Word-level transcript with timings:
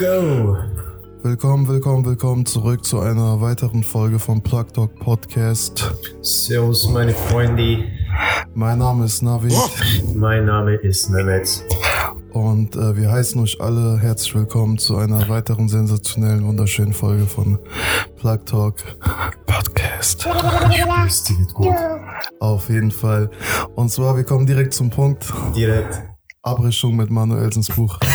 go! 0.00 0.56
Willkommen, 1.22 1.68
willkommen, 1.68 2.06
willkommen 2.06 2.46
zurück 2.46 2.82
zu 2.86 3.00
einer 3.00 3.42
weiteren 3.42 3.82
Folge 3.82 4.18
vom 4.18 4.42
Plug 4.42 4.64
Talk 4.72 4.98
Podcast. 4.98 5.92
Servus, 6.22 6.88
meine 6.88 7.12
Freunde. 7.12 7.84
Mein 8.54 8.78
Name 8.78 9.04
ist 9.04 9.20
Navid 9.20 9.52
Mein 10.14 10.46
Name 10.46 10.76
ist 10.76 11.10
Mehmet. 11.10 11.62
und 12.32 12.76
äh, 12.76 12.96
wir 12.96 13.12
heißen 13.12 13.42
euch 13.42 13.60
alle 13.60 13.98
herzlich 13.98 14.34
willkommen 14.34 14.78
zu 14.78 14.96
einer 14.96 15.28
weiteren 15.28 15.68
sensationellen, 15.68 16.46
wunderschönen 16.46 16.94
Folge 16.94 17.26
von 17.26 17.58
Plug 18.16 18.38
Talk 18.46 18.76
Podcast. 19.44 20.26
Geht 21.28 21.52
gut. 21.52 21.76
Auf 22.38 22.70
jeden 22.70 22.90
Fall. 22.90 23.28
Und 23.74 23.90
zwar, 23.90 24.16
wir 24.16 24.24
kommen 24.24 24.46
direkt 24.46 24.72
zum 24.72 24.88
Punkt. 24.88 25.30
Direkt. 25.54 26.04
Abrichtung 26.42 26.96
mit 26.96 27.10
Manuelsens 27.10 27.68
Buch. 27.68 27.98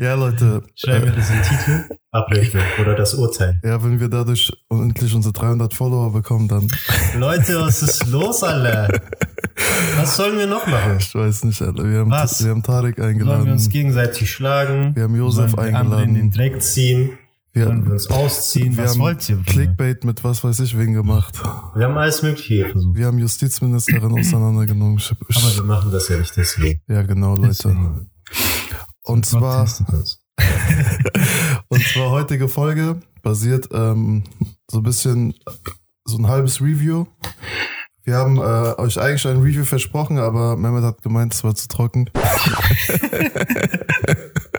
ja, 0.00 0.14
Leute. 0.14 0.62
Schreiben 0.74 1.06
wir 1.06 1.12
in 1.14 1.20
den 1.20 1.42
Titel? 1.42 1.96
Abrechnung 2.10 2.62
oder 2.80 2.94
das 2.94 3.14
Urteil. 3.14 3.58
Ja, 3.64 3.82
wenn 3.82 3.98
wir 3.98 4.08
dadurch 4.08 4.52
endlich 4.70 5.14
unsere 5.14 5.32
300 5.32 5.72
Follower 5.72 6.12
bekommen, 6.12 6.46
dann 6.48 6.68
Leute, 7.18 7.60
was 7.60 7.82
ist 7.82 8.06
los, 8.08 8.42
Alter? 8.42 8.88
Was 9.96 10.16
sollen 10.16 10.38
wir 10.38 10.46
noch 10.46 10.66
machen? 10.66 10.96
Ich 10.98 11.14
weiß 11.14 11.44
nicht, 11.44 11.62
Alter. 11.62 11.84
Wir 11.90 12.00
haben, 12.00 12.10
Was? 12.10 12.42
wir 12.44 12.50
haben 12.50 12.62
Tarek 12.62 12.96
Sollen 12.96 13.16
wir 13.18 13.24
eingeladen. 13.24 13.52
uns 13.52 13.68
gegenseitig 13.70 14.30
schlagen? 14.30 14.94
Wir 14.94 15.04
haben 15.04 15.16
Josef 15.16 15.52
wir 15.52 15.58
andere 15.76 16.02
in 16.02 16.14
den 16.14 16.24
eingeladen. 16.26 16.30
Dreck 16.52 16.62
ziehen? 16.62 17.10
Wir, 17.54 17.66
wir 17.68 17.92
uns 17.92 18.06
ausziehen? 18.08 18.76
wir 18.76 18.84
Was 18.84 18.92
haben 18.92 19.00
wollt 19.00 19.28
ihr? 19.28 19.36
Clickbait 19.44 20.04
mit 20.04 20.24
was 20.24 20.42
weiß 20.42 20.60
ich 20.60 20.76
wen 20.78 20.94
gemacht. 20.94 21.38
Wir 21.74 21.84
haben 21.84 21.98
alles 21.98 22.22
Mögliche 22.22 22.68
versucht. 22.70 22.96
Wir 22.96 23.06
haben 23.06 23.18
Justizministerin 23.18 24.12
auseinandergenommen. 24.18 24.98
Aber 25.10 25.54
wir 25.56 25.62
machen 25.64 25.92
das 25.92 26.08
ja 26.08 26.18
nicht 26.18 26.34
deswegen. 26.36 26.80
Ja, 26.88 27.02
genau, 27.02 27.36
Leute. 27.36 27.48
Deswegen. 27.48 28.10
Und 29.04 29.26
zwar, 29.26 29.62
und 31.68 31.86
zwar 31.86 32.10
heutige 32.10 32.48
Folge 32.48 33.00
basiert 33.22 33.68
ähm, 33.72 34.24
so 34.70 34.78
ein 34.78 34.82
bisschen 34.82 35.34
so 36.04 36.18
ein 36.18 36.28
halbes 36.28 36.60
Review. 36.60 37.06
Wir 38.04 38.16
haben 38.16 38.38
äh, 38.38 38.80
euch 38.80 39.00
eigentlich 39.00 39.26
ein 39.26 39.40
Review 39.40 39.64
versprochen, 39.64 40.18
aber 40.18 40.56
Mehmet 40.56 40.82
hat 40.82 41.02
gemeint, 41.02 41.34
es 41.34 41.44
war 41.44 41.54
zu 41.54 41.68
trocken. 41.68 42.10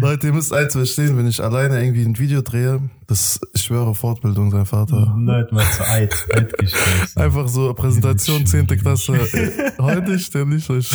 Leute, 0.00 0.28
ihr 0.28 0.32
müsst 0.32 0.52
eins 0.52 0.72
verstehen, 0.72 1.16
wenn 1.18 1.26
ich 1.26 1.42
alleine 1.42 1.82
irgendwie 1.82 2.02
ein 2.04 2.18
Video 2.18 2.40
drehe, 2.40 2.80
das, 3.06 3.38
ich 3.52 3.62
schwöre, 3.62 3.94
Fortbildung 3.94 4.50
sein 4.50 4.64
Vater. 4.64 5.14
Leute, 5.18 5.52
mal 5.54 5.64
zu. 5.76 5.82
Eidgespräch. 5.84 7.16
Einfach 7.16 7.48
so 7.48 7.74
Präsentation 7.74 8.46
10. 8.46 8.66
Klasse. 8.68 9.14
Heute 9.78 10.18
stelle 10.18 10.54
ich 10.56 10.70
euch. 10.70 10.88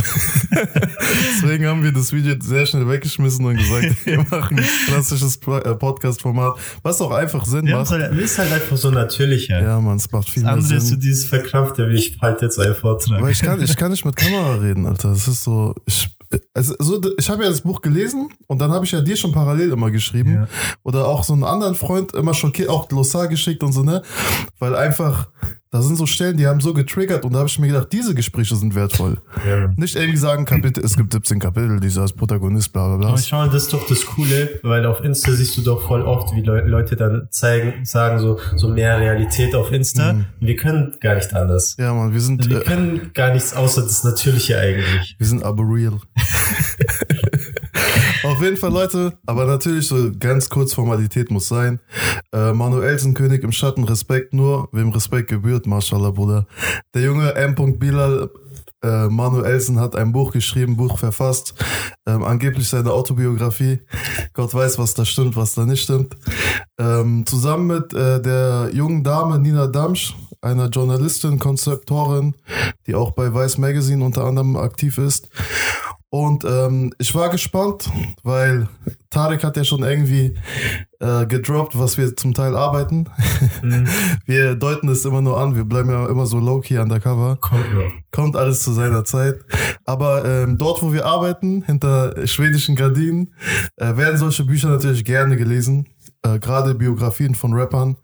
Deswegen 0.53 1.67
haben 1.67 1.83
wir 1.83 1.91
das 1.91 2.13
Video 2.13 2.35
sehr 2.39 2.65
schnell 2.65 2.87
weggeschmissen 2.87 3.45
und 3.45 3.57
gesagt, 3.57 3.93
wir 4.05 4.25
machen 4.31 4.59
ein 4.59 4.65
klassisches 4.87 5.35
äh, 5.35 5.75
Podcast-Format, 5.75 6.55
was 6.81 7.01
auch 7.01 7.11
einfach 7.11 7.45
Sinn 7.45 7.69
macht. 7.69 7.91
halt, 7.91 8.13
ist 8.17 8.39
halt 8.39 8.51
einfach 8.53 8.77
so 8.77 8.89
natürlicher. 8.91 9.61
Ja, 9.61 9.79
man, 9.81 9.97
es 9.97 10.11
macht 10.11 10.29
viel 10.29 10.43
Das 10.43 10.51
mehr 10.51 10.53
andere 10.53 10.75
ist 10.77 10.83
so 10.83 10.89
Sinn. 10.91 10.99
dieses 11.01 11.25
verkrampfte, 11.25 11.89
wie 11.89 11.95
ich 11.95 12.17
halt 12.21 12.41
jetzt 12.41 12.59
einen 12.59 12.75
Vortrag. 12.75 13.19
Aber 13.19 13.29
ich 13.29 13.41
kann, 13.41 13.61
ich 13.61 13.75
kann 13.75 13.91
nicht 13.91 14.05
mit 14.05 14.15
Kamera 14.15 14.55
reden, 14.55 14.85
Alter. 14.85 15.09
Das 15.09 15.27
ist 15.27 15.43
so, 15.43 15.75
ich, 15.85 16.14
also, 16.53 16.75
so, 16.79 17.01
ich 17.17 17.29
habe 17.29 17.43
ja 17.43 17.49
das 17.49 17.61
Buch 17.61 17.81
gelesen 17.81 18.29
und 18.47 18.59
dann 18.59 18.71
habe 18.71 18.85
ich 18.85 18.91
ja 18.91 19.01
dir 19.01 19.15
schon 19.17 19.31
parallel 19.31 19.71
immer 19.71 19.91
geschrieben. 19.91 20.33
Ja. 20.33 20.47
Oder 20.83 21.07
auch 21.07 21.23
so 21.23 21.33
einen 21.33 21.43
anderen 21.43 21.75
Freund 21.75 22.13
immer 22.13 22.33
schon 22.33 22.51
ki- 22.51 22.67
auch 22.67 22.87
Glossar 22.87 23.27
geschickt 23.27 23.63
und 23.63 23.71
so, 23.73 23.83
ne? 23.83 24.01
Weil 24.59 24.75
einfach, 24.75 25.29
da 25.75 25.81
sind 25.81 25.97
so 25.97 26.05
Stellen, 26.05 26.37
die 26.37 26.47
haben 26.47 26.61
so 26.61 26.73
getriggert 26.73 27.25
und 27.25 27.33
da 27.33 27.39
habe 27.39 27.49
ich 27.49 27.59
mir 27.59 27.67
gedacht, 27.67 27.89
diese 27.91 28.15
Gespräche 28.15 28.55
sind 28.55 28.75
wertvoll. 28.75 29.17
Ja. 29.45 29.67
Nicht 29.75 29.95
irgendwie 29.95 30.17
sagen, 30.17 30.45
Kapitel, 30.45 30.83
es 30.85 30.95
gibt 30.95 31.11
17 31.11 31.37
Kapitel, 31.39 31.81
dieser 31.81 32.05
ist 32.05 32.13
Protagonist, 32.13 32.71
bla 32.71 32.87
bla 32.87 32.97
bla. 32.97 33.07
Aber 33.09 33.17
schau 33.17 33.37
mal, 33.37 33.49
das 33.49 33.63
ist 33.63 33.73
doch 33.73 33.85
das 33.85 34.05
Coole, 34.05 34.59
weil 34.63 34.85
auf 34.85 35.03
Insta 35.03 35.33
siehst 35.33 35.57
du 35.57 35.61
doch 35.61 35.85
voll 35.85 36.01
oft, 36.01 36.33
wie 36.33 36.41
Leu 36.41 36.61
Leute 36.65 36.95
dann 36.95 37.27
zeigen, 37.29 37.85
sagen 37.85 38.19
so, 38.19 38.39
so 38.55 38.69
mehr 38.69 38.99
Realität 38.99 39.53
auf 39.53 39.71
Insta. 39.73 40.13
Mhm. 40.13 40.25
Wir 40.39 40.55
können 40.55 40.95
gar 41.01 41.15
nicht 41.15 41.33
anders. 41.33 41.75
Ja, 41.77 41.93
Mann, 41.93 42.13
wir 42.13 42.21
sind, 42.21 42.49
wir 42.49 42.61
äh, 42.61 42.63
können 42.63 43.11
gar 43.13 43.33
nichts 43.33 43.53
außer 43.53 43.81
das 43.81 44.05
Natürliche 44.05 44.57
eigentlich. 44.57 45.15
wir 45.17 45.27
sind 45.27 45.43
aber 45.43 45.63
real. 45.63 45.99
Auf 48.25 48.41
jeden 48.41 48.57
Fall, 48.57 48.71
Leute, 48.71 49.13
aber 49.27 49.45
natürlich 49.45 49.87
so 49.87 50.11
ganz 50.19 50.49
kurz 50.49 50.73
Formalität 50.73 51.29
muss 51.29 51.47
sein. 51.47 51.79
Äh, 52.33 52.53
Manuelsen 52.53 53.13
König 53.13 53.43
im 53.43 53.51
Schatten, 53.51 53.83
Respekt 53.83 54.33
nur, 54.33 54.67
wem 54.71 54.89
Respekt 54.89 55.29
gebührt, 55.29 55.67
Mashallah, 55.67 56.09
Bruder. 56.09 56.47
Der 56.93 57.03
junge 57.03 57.35
M. 57.35 57.55
Bilal 57.77 58.29
äh, 58.83 59.07
Manuelsen 59.07 59.79
hat 59.79 59.95
ein 59.95 60.11
Buch 60.11 60.31
geschrieben, 60.31 60.75
Buch 60.75 60.97
verfasst, 60.97 61.53
ähm, 62.05 62.23
angeblich 62.23 62.69
seine 62.69 62.91
Autobiografie. 62.91 63.79
Gott 64.33 64.53
weiß, 64.53 64.79
was 64.79 64.93
da 64.93 65.05
stimmt, 65.05 65.35
was 65.35 65.53
da 65.53 65.65
nicht 65.65 65.83
stimmt. 65.83 66.15
Ähm, 66.79 67.25
zusammen 67.25 67.67
mit 67.67 67.93
äh, 67.93 68.21
der 68.21 68.69
jungen 68.73 69.03
Dame 69.03 69.39
Nina 69.39 69.67
Damsch, 69.67 70.15
einer 70.41 70.69
Journalistin, 70.69 71.39
Konzeptorin, 71.39 72.35
die 72.85 72.95
auch 72.95 73.11
bei 73.11 73.33
Vice 73.33 73.57
Magazine 73.57 74.03
unter 74.03 74.25
anderem 74.25 74.55
aktiv 74.55 74.97
ist. 74.97 75.29
Und 76.15 76.45
ähm, 76.45 76.93
ich 76.97 77.13
war 77.13 77.29
gespannt, 77.29 77.91
weil 78.23 78.69
Tarek 79.09 79.43
hat 79.43 79.57
ja 79.57 79.65
schon 79.65 79.83
irgendwie 79.83 80.33
äh, 81.01 81.25
gedroppt, 81.25 81.77
was 81.77 81.97
wir 81.97 82.15
zum 82.15 82.33
Teil 82.33 82.55
arbeiten. 82.55 83.09
Mhm. 83.61 83.85
Wir 84.25 84.55
deuten 84.55 84.87
es 84.87 85.03
immer 85.03 85.21
nur 85.21 85.37
an, 85.37 85.57
wir 85.57 85.65
bleiben 85.65 85.89
ja 85.89 86.07
immer 86.07 86.25
so 86.25 86.39
low-key 86.39 86.77
undercover. 86.77 87.37
Kommt 87.41 87.73
noch. 87.73 87.91
Kommt 88.11 88.37
alles 88.37 88.63
zu 88.63 88.71
seiner 88.71 89.03
Zeit. 89.03 89.41
Aber 89.83 90.23
ähm, 90.23 90.57
dort, 90.57 90.81
wo 90.81 90.93
wir 90.93 91.05
arbeiten, 91.05 91.63
hinter 91.63 92.25
schwedischen 92.25 92.77
Gardinen, 92.77 93.33
äh, 93.75 93.97
werden 93.97 94.17
solche 94.17 94.45
Bücher 94.45 94.69
natürlich 94.69 95.03
gerne 95.03 95.35
gelesen. 95.35 95.89
Äh, 96.23 96.39
Gerade 96.39 96.75
Biografien 96.75 97.35
von 97.35 97.53
Rappern, 97.53 97.97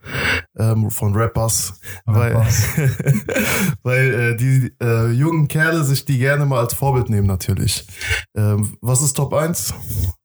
ähm, 0.58 0.90
von 0.90 1.16
Rappers, 1.16 1.80
weil, 2.06 2.34
Rappers. 2.34 2.68
weil 3.84 4.14
äh, 4.14 4.38
die 4.38 4.74
äh, 4.82 5.12
jungen 5.12 5.48
Kerle 5.48 5.84
sich 5.84 6.06
die 6.06 6.18
gerne 6.18 6.46
mal 6.46 6.60
als 6.60 6.74
Vorbild 6.74 7.10
nehmen 7.10 7.28
natürlich. 7.28 7.88
Ähm, 8.36 8.78
was 8.82 9.02
ist 9.02 9.14
Top 9.14 9.34
1? 9.34 9.74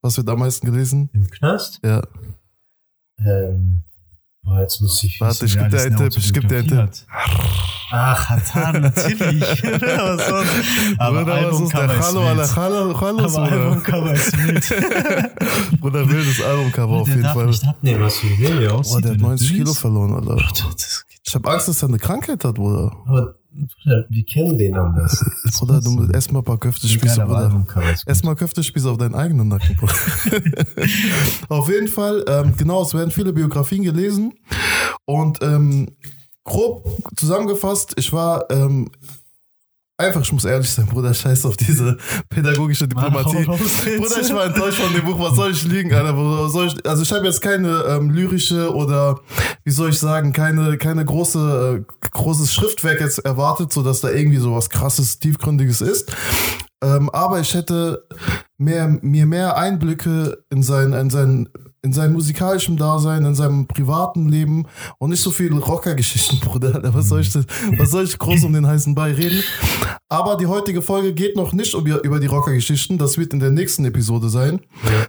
Was 0.03 0.17
wird 0.17 0.29
am 0.29 0.41
meisten 0.41 0.67
gelesen? 0.67 1.11
Im 1.13 1.31
Knast? 1.31 1.81
Ja, 1.85 2.03
Ähm, 3.19 3.83
boah, 4.47 4.61
jetzt 4.61 4.81
muss 4.81 5.03
ich 5.03 5.21
Warte, 5.21 5.43
wissen, 5.43 5.59
ich 5.59 5.63
eine 5.85 5.97
Tipp, 5.97 6.17
ich 6.17 6.33
geb 6.33 6.49
dir 6.49 6.59
einen 6.59 6.69
Autobiografie 6.69 6.83
hat. 6.83 7.07
Ach, 7.91 8.29
Hatan, 8.31 8.83
natürlich. 8.83 9.43
was 9.63 10.29
sonst? 10.29 10.51
Aber 10.99 11.25
Bruder, 11.25 11.53
was 11.53 11.61
ist 11.61 11.73
der 11.73 12.07
Hallo. 12.07 12.21
Alter, 12.27 12.57
Hallo, 12.57 13.01
Hallo, 13.01 13.29
Aber. 13.29 13.53
Albumcover 13.53 14.13
ist 14.15 14.39
wild. 14.39 15.81
Bruder, 15.81 16.09
wildes 16.09 16.43
Albumcover 16.43 16.95
auf 16.95 17.09
jeden 17.09 17.23
Fall. 17.25 17.47
nicht 17.47 17.65
abnehmen, 17.65 18.01
was 18.03 18.17
für 18.19 18.39
Video 18.39 18.79
Oh, 18.79 19.01
der 19.01 19.13
hat 19.13 19.19
wenn 19.19 19.21
er 19.21 19.29
90 19.29 19.55
Kilo 19.55 19.75
verloren, 19.75 20.15
Alter. 20.15 20.45
Ich 21.25 21.35
habe 21.35 21.51
Angst, 21.51 21.69
dass 21.69 21.83
er 21.83 21.89
eine 21.89 21.99
Krankheit 21.99 22.45
hat, 22.45 22.55
Bruder. 22.55 22.97
Aber 23.07 23.35
wir 23.85 24.25
kennen 24.25 24.59
den 24.59 24.77
anders. 24.77 25.25
Bruder, 25.59 25.81
du 25.81 25.91
musst 25.91 26.15
erst 26.15 26.33
mal 26.33 26.41
ein 26.41 26.45
paar 26.45 26.59
Köftespieße, 26.59 27.23
Bruder. 27.23 27.65
Erstmal 28.07 28.37
Köftespieße 28.37 28.91
auf 28.91 28.99
deinen 28.99 29.15
eigenen 29.15 29.49
Nacken, 29.49 29.77
Bruder. 29.77 29.95
auf 31.49 31.69
jeden 31.69 31.89
Fall, 31.89 32.25
ähm, 32.29 32.55
genau, 32.57 32.83
es 32.83 32.95
werden 32.95 33.11
viele 33.11 33.33
Biografien 33.33 33.83
gelesen. 33.83 34.35
Und 35.05 35.43
ähm, 35.43 35.89
grob 36.45 36.87
zusammengefasst, 37.17 37.95
ich 37.97 38.13
war 38.13 38.51
ähm, 38.51 38.91
einfach, 39.99 40.23
ich 40.23 40.33
muss 40.33 40.45
ehrlich 40.45 40.71
sein, 40.71 40.87
Bruder, 40.87 41.15
scheiß 41.15 41.45
auf 41.47 41.57
diese 41.57 41.97
pädagogische 42.29 42.87
Diplomatie. 42.87 43.47
Mann. 43.47 43.59
Bruder, 43.59 44.21
ich 44.21 44.33
war 44.35 44.47
enttäuscht 44.47 44.81
von 44.81 44.93
dem 44.93 45.05
Buch. 45.05 45.19
Was 45.19 45.37
soll 45.37 45.53
ich 45.53 45.65
liegen, 45.65 45.93
Alter? 45.95 46.49
Soll 46.49 46.69
ich, 46.69 46.87
also 46.87 47.03
ich 47.03 47.13
habe 47.13 47.27
jetzt 47.27 47.41
keine 47.41 47.85
ähm, 47.89 48.11
lyrische 48.11 48.75
oder 48.75 49.21
wie 49.65 49.71
soll 49.71 49.91
ich 49.91 49.99
sagen, 49.99 50.33
keine 50.33 50.79
keine 50.79 51.05
große 51.05 51.85
äh, 51.87 52.09
großes 52.11 52.53
Schriftwerk 52.53 53.01
jetzt 53.01 53.19
erwartet, 53.21 53.73
so 53.73 53.83
dass 53.83 54.01
da 54.01 54.11
irgendwie 54.11 54.39
so 54.39 54.55
was 54.55 54.71
krasses, 54.71 55.19
tiefgründiges 55.19 55.81
ist. 55.81 56.13
Ähm, 56.85 57.09
aber 57.11 57.41
ich 57.41 57.55
hätte 57.55 58.07
mehr, 58.59 58.99
mir 59.01 59.27
mehr 59.27 59.57
Einblicke 59.57 60.45
in 60.51 60.63
sein, 60.63 60.93
in 60.93 61.11
sein, 61.11 61.49
in 61.87 61.93
sein 61.93 62.13
musikalischem 62.13 62.77
Dasein, 62.77 63.25
in 63.25 63.35
seinem 63.37 63.67
privaten 63.67 64.29
Leben 64.29 64.67
und 64.99 65.11
nicht 65.11 65.23
so 65.23 65.31
viel 65.31 65.53
Rockergeschichten, 65.57 66.41
Bruder. 66.45 66.81
Was 66.93 67.09
soll 67.09 67.21
ich, 67.21 67.33
was 67.35 67.91
soll 67.91 68.05
ich 68.05 68.19
groß 68.19 68.45
um 68.45 68.53
den 68.53 68.67
heißen 68.67 68.95
Brei 68.95 69.13
reden? 69.13 69.43
Aber 70.09 70.37
die 70.37 70.47
heutige 70.47 70.83
Folge 70.83 71.15
geht 71.15 71.37
noch 71.37 71.53
nicht 71.53 71.75
über 71.75 72.21
die 72.21 72.27
Rockergeschichten. 72.27 72.99
Das 72.99 73.19
wird 73.19 73.33
in 73.33 73.41
der 73.41 73.51
nächsten 73.51 73.85
Episode 73.85 74.29
sein. 74.29 74.61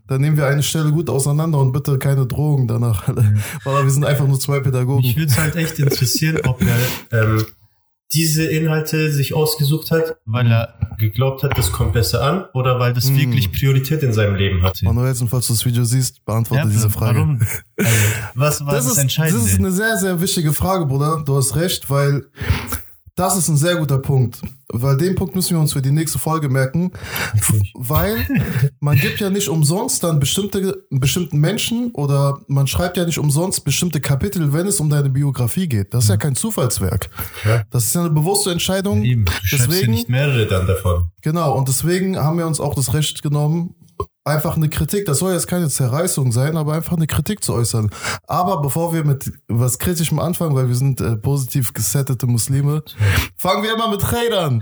Da 0.08 0.18
nehmen 0.18 0.38
wir 0.38 0.48
eine 0.48 0.64
Stelle 0.64 0.92
gut 0.92 1.10
auseinander 1.10 1.60
und 1.60 1.72
bitte 1.72 1.98
keine 1.98 2.28
Drogen 2.28 2.68
danach. 2.68 3.08
Weil 3.64 3.84
wir 3.84 3.92
sind 3.92 4.06
einfach 4.06 4.28
nur 4.28 4.40
zwei 4.40 4.60
Pädagogen. 4.60 5.02
Mich 5.02 5.18
würde 5.18 5.32
es 5.32 5.38
halt 5.38 5.56
echt 5.56 5.80
interessieren, 5.80 6.40
ob 6.46 6.62
er 6.62 7.24
ähm, 7.24 7.46
diese 8.14 8.46
Inhalte 8.46 9.12
sich 9.12 9.34
ausgesucht 9.34 9.92
hat, 9.92 10.16
weil 10.26 10.48
er 10.50 10.74
geglaubt 10.98 11.44
hat, 11.44 11.58
das 11.58 11.72
kommt 11.72 11.94
besser 11.94 12.24
an, 12.24 12.46
oder 12.54 12.80
weil 12.80 12.94
das 12.94 13.10
Hm. 13.10 13.18
wirklich 13.18 13.52
Priorität 13.52 14.02
in 14.02 14.14
seinem 14.14 14.36
Leben 14.36 14.64
hatte. 14.64 14.86
Manuelsen, 14.86 15.28
falls 15.28 15.48
du 15.48 15.54
das 15.54 15.66
Video 15.66 15.84
siehst, 15.84 16.24
beantworte 16.26 16.70
diese 16.70 16.90
Frage. 16.90 17.20
Warum? 17.20 17.40
Also, 17.78 17.92
was 18.36 18.66
war 18.66 18.68
das, 18.68 18.76
Das 18.76 18.86
ist, 18.86 18.92
das 18.96 18.98
Entscheidende? 19.04 19.46
ist 19.46 19.60
eine 19.60 19.72
sehr, 19.72 19.98
sehr 19.98 20.22
wichtige 20.22 20.54
Frage, 20.54 20.86
Bruder. 20.86 21.22
Du 21.26 21.36
hast 21.36 21.56
recht, 21.56 21.90
weil 21.90 22.26
Das 23.18 23.36
ist 23.36 23.48
ein 23.48 23.58
sehr 23.58 23.78
guter 23.78 23.98
Punkt, 23.98 24.44
weil 24.70 24.96
den 24.96 25.16
Punkt 25.16 25.34
müssen 25.34 25.56
wir 25.56 25.60
uns 25.60 25.74
für 25.74 25.82
die 25.82 25.90
nächste 25.90 26.20
Folge 26.20 26.50
merken, 26.50 26.92
weil 27.74 28.28
man 28.80 28.96
gibt 28.96 29.20
ja 29.20 29.32
nicht 29.32 29.50
umsonst 29.50 30.04
dann 30.04 30.20
bestimmte 30.20 30.84
bestimmten 30.92 31.40
Menschen 31.40 31.90
oder 31.96 32.40
man 32.48 32.68
schreibt 32.68 32.96
ja 32.96 33.06
nicht 33.06 33.18
umsonst 33.18 33.66
bestimmte 33.66 34.02
Kapitel, 34.02 34.54
wenn 34.54 34.68
es 34.68 34.80
um 34.80 34.92
deine 34.92 35.10
Biografie 35.10 35.68
geht. 35.68 35.96
Das 35.96 36.04
ist 36.04 36.10
ja 36.12 36.18
kein 36.18 36.36
Zufallswerk. 36.36 37.10
Ja. 37.44 37.64
Das 37.72 37.86
ist 37.86 37.96
ja 37.96 38.02
eine 38.02 38.12
bewusste 38.12 38.52
Entscheidung. 38.52 39.04
Eben, 39.04 39.26
du 39.26 39.32
schreibst 39.32 39.52
ja 39.52 39.66
Deswegen, 39.66 39.92
nicht 39.94 40.10
mehrere 40.10 40.46
dann 40.46 40.68
davon. 40.68 41.10
genau, 41.24 41.58
und 41.58 41.68
deswegen 41.68 42.18
haben 42.18 42.38
wir 42.38 42.46
uns 42.46 42.60
auch 42.60 42.76
das 42.76 42.94
Recht 42.94 43.24
genommen, 43.24 43.74
einfach 44.28 44.56
eine 44.56 44.70
Kritik, 44.70 45.06
das 45.06 45.20
soll 45.20 45.34
jetzt 45.34 45.48
keine 45.48 45.70
Zerreißung 45.70 46.32
sein, 46.32 46.58
aber 46.58 46.74
einfach 46.74 46.96
eine 46.96 47.08
Kritik 47.08 47.44
zu 47.44 47.54
äußern. 47.54 47.90
Aber 48.28 48.62
bevor 48.62 48.94
wir 48.94 49.04
mit 49.04 49.32
was 49.48 49.80
Kritischem 49.80 50.20
anfangen, 50.20 50.56
weil 50.56 50.68
wir 50.68 50.76
sind 50.76 51.02
äh, 51.02 51.16
positiv 51.16 51.74
gesettete 51.74 52.28
Muslime, 52.28 52.84
fangen 53.36 53.64
wir 53.64 53.74
immer 53.74 53.90
mit 53.90 54.04
Rädern. 54.12 54.62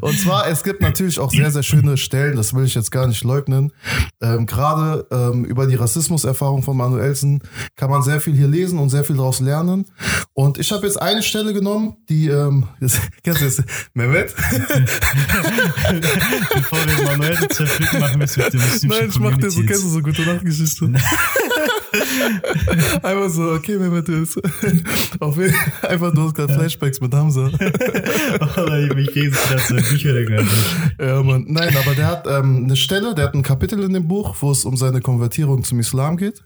Und 0.00 0.18
zwar, 0.18 0.46
es 0.48 0.62
gibt 0.62 0.80
natürlich 0.82 1.18
auch 1.18 1.30
sehr, 1.30 1.50
sehr 1.50 1.62
schöne 1.62 1.96
Stellen, 1.96 2.36
das 2.36 2.54
will 2.54 2.64
ich 2.64 2.74
jetzt 2.74 2.90
gar 2.90 3.06
nicht 3.06 3.24
leugnen. 3.24 3.72
Ähm, 4.20 4.46
Gerade 4.46 5.06
ähm, 5.10 5.44
über 5.44 5.66
die 5.66 5.74
Rassismuserfahrung 5.74 6.62
von 6.62 6.76
Manuelsen 6.76 7.42
kann 7.76 7.90
man 7.90 8.02
sehr 8.02 8.20
viel 8.20 8.34
hier 8.34 8.48
lesen 8.48 8.78
und 8.78 8.90
sehr 8.90 9.04
viel 9.04 9.16
daraus 9.16 9.40
lernen. 9.40 9.86
Und 10.34 10.58
ich 10.58 10.72
habe 10.72 10.86
jetzt 10.86 11.00
eine 11.00 11.22
Stelle 11.22 11.52
genommen, 11.52 11.96
die, 12.08 12.28
ähm, 12.28 12.68
jetzt, 12.80 13.00
kennst 13.22 13.40
du 13.40 13.44
jetzt, 13.46 13.62
Mehmet? 13.94 14.34
Bevor 16.54 16.78
wir 16.78 17.04
Manuel 17.04 17.36
machen 18.00 18.22
es 18.22 18.36
mit 18.36 18.52
der 18.52 18.60
muslimischen 18.60 18.88
Nein, 18.88 19.08
ich 19.10 19.18
mach 19.18 19.36
dir 19.36 19.50
so, 19.50 19.62
kennst 19.62 19.84
du 19.84 19.88
so 19.88 20.00
gute 20.00 20.22
Nachtgeschichte. 20.22 20.92
einfach 23.02 23.30
so, 23.30 23.52
okay, 23.52 23.78
Mehmet 23.78 24.08
ist. 24.08 24.40
Auf 25.20 25.36
jeden 25.36 25.54
einfach, 25.82 26.12
du 26.12 26.22
hast 26.22 26.34
gerade 26.34 26.54
Flashbacks 26.54 27.00
mit 27.00 27.14
Hamza. 27.14 27.46
Oder 27.50 28.98
ich 28.98 29.12
kriege 29.12 29.30
gerade 29.30 29.62
so 29.68 29.76
Bücher. 29.76 30.44
Ja, 30.98 31.22
Mann. 31.22 31.44
Nein, 31.48 31.76
aber 31.76 31.94
der 31.94 32.06
hat 32.06 32.26
ähm, 32.26 32.64
eine 32.64 32.76
Stelle, 32.76 33.14
der 33.14 33.26
hat 33.26 33.34
ein 33.34 33.42
Kapitel 33.42 33.82
in 33.82 33.92
dem 33.92 34.08
Buch, 34.08 34.36
wo 34.40 34.50
es 34.50 34.64
um 34.64 34.76
seine 34.76 35.00
Konvertierung 35.00 35.64
zum 35.64 35.80
Islam 35.80 36.16
geht. 36.16 36.42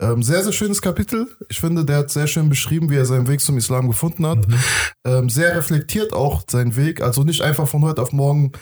Ähm, 0.00 0.22
sehr, 0.22 0.42
sehr 0.42 0.52
schönes 0.52 0.80
Kapitel. 0.80 1.28
Ich 1.50 1.60
finde, 1.60 1.84
der 1.84 1.98
hat 1.98 2.10
sehr 2.10 2.26
schön 2.26 2.48
beschrieben, 2.48 2.88
wie 2.88 2.96
er 2.96 3.04
seinen 3.04 3.28
Weg 3.28 3.40
zum 3.40 3.58
Islam 3.58 3.86
gefunden 3.86 4.26
hat. 4.26 4.46
Ähm, 5.04 5.28
sehr 5.28 5.54
reflektiert 5.54 6.14
auch 6.14 6.42
seinen 6.48 6.74
Weg. 6.76 7.02
Also 7.02 7.22
nicht 7.22 7.42
einfach 7.42 7.68
von 7.68 7.82
heute 7.82 8.00
auf 8.00 8.12
morgen 8.12 8.52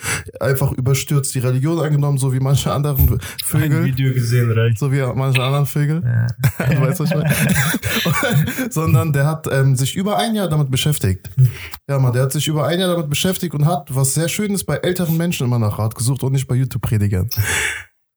einfach 0.40 0.73
überstürzt 0.73 1.35
die 1.35 1.38
Religion 1.38 1.79
angenommen, 1.79 2.19
so 2.19 2.32
wie 2.32 2.40
manche 2.40 2.73
anderen 2.73 3.08
Ein 3.08 3.20
Vögel. 3.44 3.85
Video 3.85 4.12
gesehen 4.12 4.50
reicht. 4.50 4.79
So 4.79 4.90
wie 4.90 5.00
manche 5.14 5.43
anderen 5.43 5.67
Vögel. 5.67 6.00
du 6.58 6.81
weißt, 6.81 7.00
was 7.00 7.11
ich 7.11 7.17
meine. 7.17 8.70
Sondern 8.70 9.12
der 9.12 9.26
hat 9.26 9.46
ähm, 9.50 9.76
sich 9.76 9.94
über 9.94 10.19
ein 10.19 10.34
Jahr 10.34 10.49
damit 10.49 10.70
beschäftigt. 10.70 11.31
Ja, 11.88 12.00
man, 12.00 12.12
der 12.12 12.23
hat 12.23 12.32
sich 12.32 12.49
über 12.49 12.67
ein 12.67 12.81
Jahr 12.81 12.94
damit 12.94 13.08
beschäftigt 13.08 13.55
und 13.55 13.64
hat, 13.64 13.94
was 13.94 14.14
sehr 14.14 14.29
schön 14.29 14.52
ist, 14.55 14.64
bei 14.64 14.76
älteren 14.76 15.17
Menschen 15.17 15.46
immer 15.46 15.61
nach 15.61 15.79
Rat 15.79 15.94
gesucht 15.94 16.25
und 16.25 16.32
nicht 16.32 16.49
bei 16.49 16.56
YouTube-Predigern. 16.56 17.31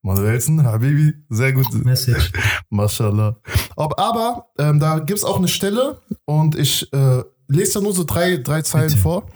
Manuelsen, 0.04 0.64
Habibi, 0.64 1.14
sehr 1.30 1.54
gut. 1.54 1.72
Message. 1.86 2.32
Mashallah. 2.70 3.38
Ob, 3.76 4.00
aber 4.00 4.48
ähm, 4.58 4.80
da 4.80 5.00
gibt's 5.00 5.24
auch 5.24 5.38
eine 5.38 5.48
Stelle 5.48 6.02
und 6.26 6.56
ich 6.56 6.92
äh, 6.92 7.24
lese 7.48 7.74
da 7.76 7.82
nur 7.82 7.94
so 7.94 8.04
drei, 8.04 8.38
drei 8.38 8.62
Zeilen 8.64 8.90
Bitte. 8.90 9.02
vor. 9.02 9.28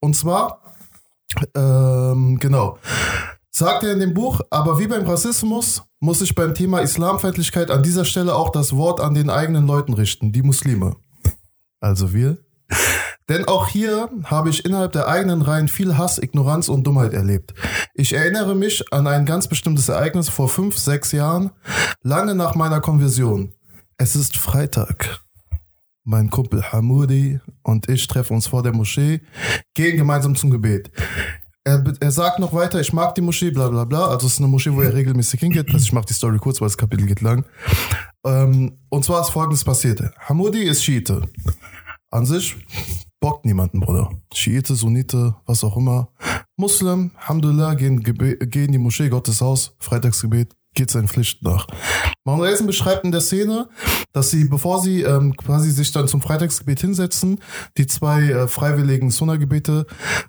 Und 0.00 0.16
zwar, 0.16 0.62
ähm, 1.54 2.38
genau, 2.40 2.78
sagt 3.50 3.84
er 3.84 3.92
in 3.92 4.00
dem 4.00 4.14
Buch, 4.14 4.40
aber 4.50 4.78
wie 4.78 4.86
beim 4.86 5.04
Rassismus 5.04 5.82
muss 6.00 6.22
ich 6.22 6.34
beim 6.34 6.54
Thema 6.54 6.80
Islamfeindlichkeit 6.80 7.70
an 7.70 7.82
dieser 7.82 8.04
Stelle 8.04 8.34
auch 8.34 8.50
das 8.50 8.74
Wort 8.74 9.00
an 9.00 9.14
den 9.14 9.28
eigenen 9.28 9.66
Leuten 9.66 9.92
richten, 9.92 10.32
die 10.32 10.42
Muslime. 10.42 10.96
Also 11.80 12.14
wir. 12.14 12.38
Denn 13.28 13.46
auch 13.46 13.68
hier 13.68 14.08
habe 14.24 14.48
ich 14.48 14.64
innerhalb 14.64 14.92
der 14.92 15.06
eigenen 15.06 15.42
Reihen 15.42 15.68
viel 15.68 15.98
Hass, 15.98 16.18
Ignoranz 16.18 16.68
und 16.68 16.84
Dummheit 16.86 17.12
erlebt. 17.12 17.52
Ich 17.94 18.14
erinnere 18.14 18.54
mich 18.54 18.90
an 18.92 19.06
ein 19.06 19.26
ganz 19.26 19.48
bestimmtes 19.48 19.88
Ereignis 19.88 20.28
vor 20.28 20.48
fünf, 20.48 20.78
sechs 20.78 21.12
Jahren, 21.12 21.50
lange 22.02 22.34
nach 22.34 22.54
meiner 22.54 22.80
Konversion. 22.80 23.52
Es 23.98 24.16
ist 24.16 24.38
Freitag. 24.38 25.20
Mein 26.04 26.30
Kumpel 26.30 26.62
Hamoudi 26.72 27.38
und 27.62 27.88
ich 27.90 28.06
treffen 28.06 28.34
uns 28.34 28.46
vor 28.46 28.62
der 28.62 28.72
Moschee, 28.72 29.20
gehen 29.74 29.98
gemeinsam 29.98 30.34
zum 30.34 30.48
Gebet. 30.50 30.90
Er, 31.64 31.84
er 32.00 32.10
sagt 32.10 32.38
noch 32.38 32.54
weiter, 32.54 32.80
ich 32.80 32.94
mag 32.94 33.14
die 33.14 33.20
Moschee, 33.20 33.50
bla 33.50 33.68
bla 33.68 33.84
bla. 33.84 34.06
Also 34.06 34.26
es 34.26 34.34
ist 34.34 34.38
eine 34.38 34.48
Moschee, 34.48 34.72
wo 34.72 34.80
er 34.80 34.94
regelmäßig 34.94 35.40
hingeht. 35.40 35.66
Also 35.66 35.84
ich 35.84 35.92
mache 35.92 36.06
die 36.06 36.14
Story 36.14 36.38
kurz, 36.38 36.62
weil 36.62 36.68
das 36.68 36.78
Kapitel 36.78 37.04
geht 37.04 37.20
lang. 37.20 37.44
Ähm, 38.24 38.78
und 38.88 39.04
zwar 39.04 39.20
ist 39.20 39.28
folgendes 39.28 39.64
passiert. 39.64 40.00
Hamoudi 40.18 40.62
ist 40.62 40.82
Schiite. 40.82 41.28
An 42.10 42.24
sich 42.24 42.56
bockt 43.20 43.44
niemanden, 43.44 43.80
Bruder. 43.80 44.10
Schiite, 44.32 44.74
Sunnite, 44.74 45.34
was 45.44 45.62
auch 45.62 45.76
immer. 45.76 46.08
Muslim, 46.56 47.10
Alhamdulillah, 47.20 47.74
gehen, 47.74 48.02
gehen 48.02 48.72
die 48.72 48.78
Moschee, 48.78 49.10
Gottes 49.10 49.40
Haus, 49.42 49.76
Freitagsgebet, 49.78 50.54
geht 50.74 50.90
seinen 50.90 51.08
Pflichten 51.08 51.44
nach. 51.44 51.66
Manuelsen 52.24 52.66
beschreibt 52.66 53.04
in 53.04 53.12
der 53.12 53.20
Szene, 53.20 53.68
dass 54.12 54.30
sie, 54.30 54.44
bevor 54.44 54.80
sie 54.80 55.02
ähm, 55.02 55.36
quasi 55.36 55.70
sich 55.70 55.92
dann 55.92 56.08
zum 56.08 56.22
Freitagsgebet 56.22 56.80
hinsetzen, 56.80 57.40
die 57.76 57.86
zwei 57.86 58.22
äh, 58.22 58.48
freiwilligen 58.48 59.10
Sunna-Gebete 59.10 59.86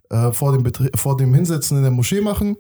äh, 0.10 0.32
vor, 0.34 0.52
dem 0.52 0.64
Betrie- 0.64 0.96
vor 0.98 1.16
dem 1.16 1.34
Hinsetzen 1.34 1.78
in 1.78 1.84
der 1.84 1.92
Moschee 1.92 2.22
machen. 2.22 2.58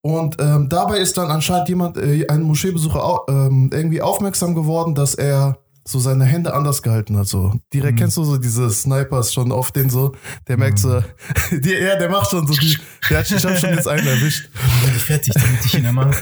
Und 0.00 0.36
ähm, 0.40 0.68
dabei 0.68 0.98
ist 0.98 1.18
dann 1.18 1.30
anscheinend 1.30 1.68
jemand, 1.68 1.98
äh, 1.98 2.26
ein 2.28 2.42
Moscheebesucher 2.42 3.20
ähm, 3.28 3.70
irgendwie 3.72 4.02
aufmerksam 4.02 4.54
geworden, 4.54 4.94
dass 4.94 5.14
er 5.14 5.58
so 5.88 5.98
seine 5.98 6.24
Hände 6.24 6.54
anders 6.54 6.82
gehalten 6.82 7.16
hat. 7.16 7.26
So 7.26 7.54
direkt 7.72 7.98
kennst 7.98 8.16
du 8.16 8.24
so 8.24 8.36
diese 8.36 8.70
Snipers 8.70 9.32
schon 9.32 9.52
auf 9.52 9.72
den 9.72 9.88
so, 9.88 10.14
der 10.46 10.58
merkt 10.58 10.78
so, 10.78 11.02
die, 11.50 11.72
ja, 11.72 11.96
der 11.96 12.10
macht 12.10 12.30
schon 12.30 12.46
so, 12.46 12.54
die, 12.54 12.76
der 13.08 13.18
hat 13.18 13.30
ich 13.30 13.44
hab 13.44 13.58
schon 13.58 13.70
jetzt 13.70 13.88
einen 13.88 14.06
erwischt. 14.06 14.50
Bin 14.84 14.94
ich 14.94 15.02
fertig, 15.02 15.34
damit 15.34 15.64
ich 15.64 15.74
ihn 15.74 15.84
kann. 15.84 16.14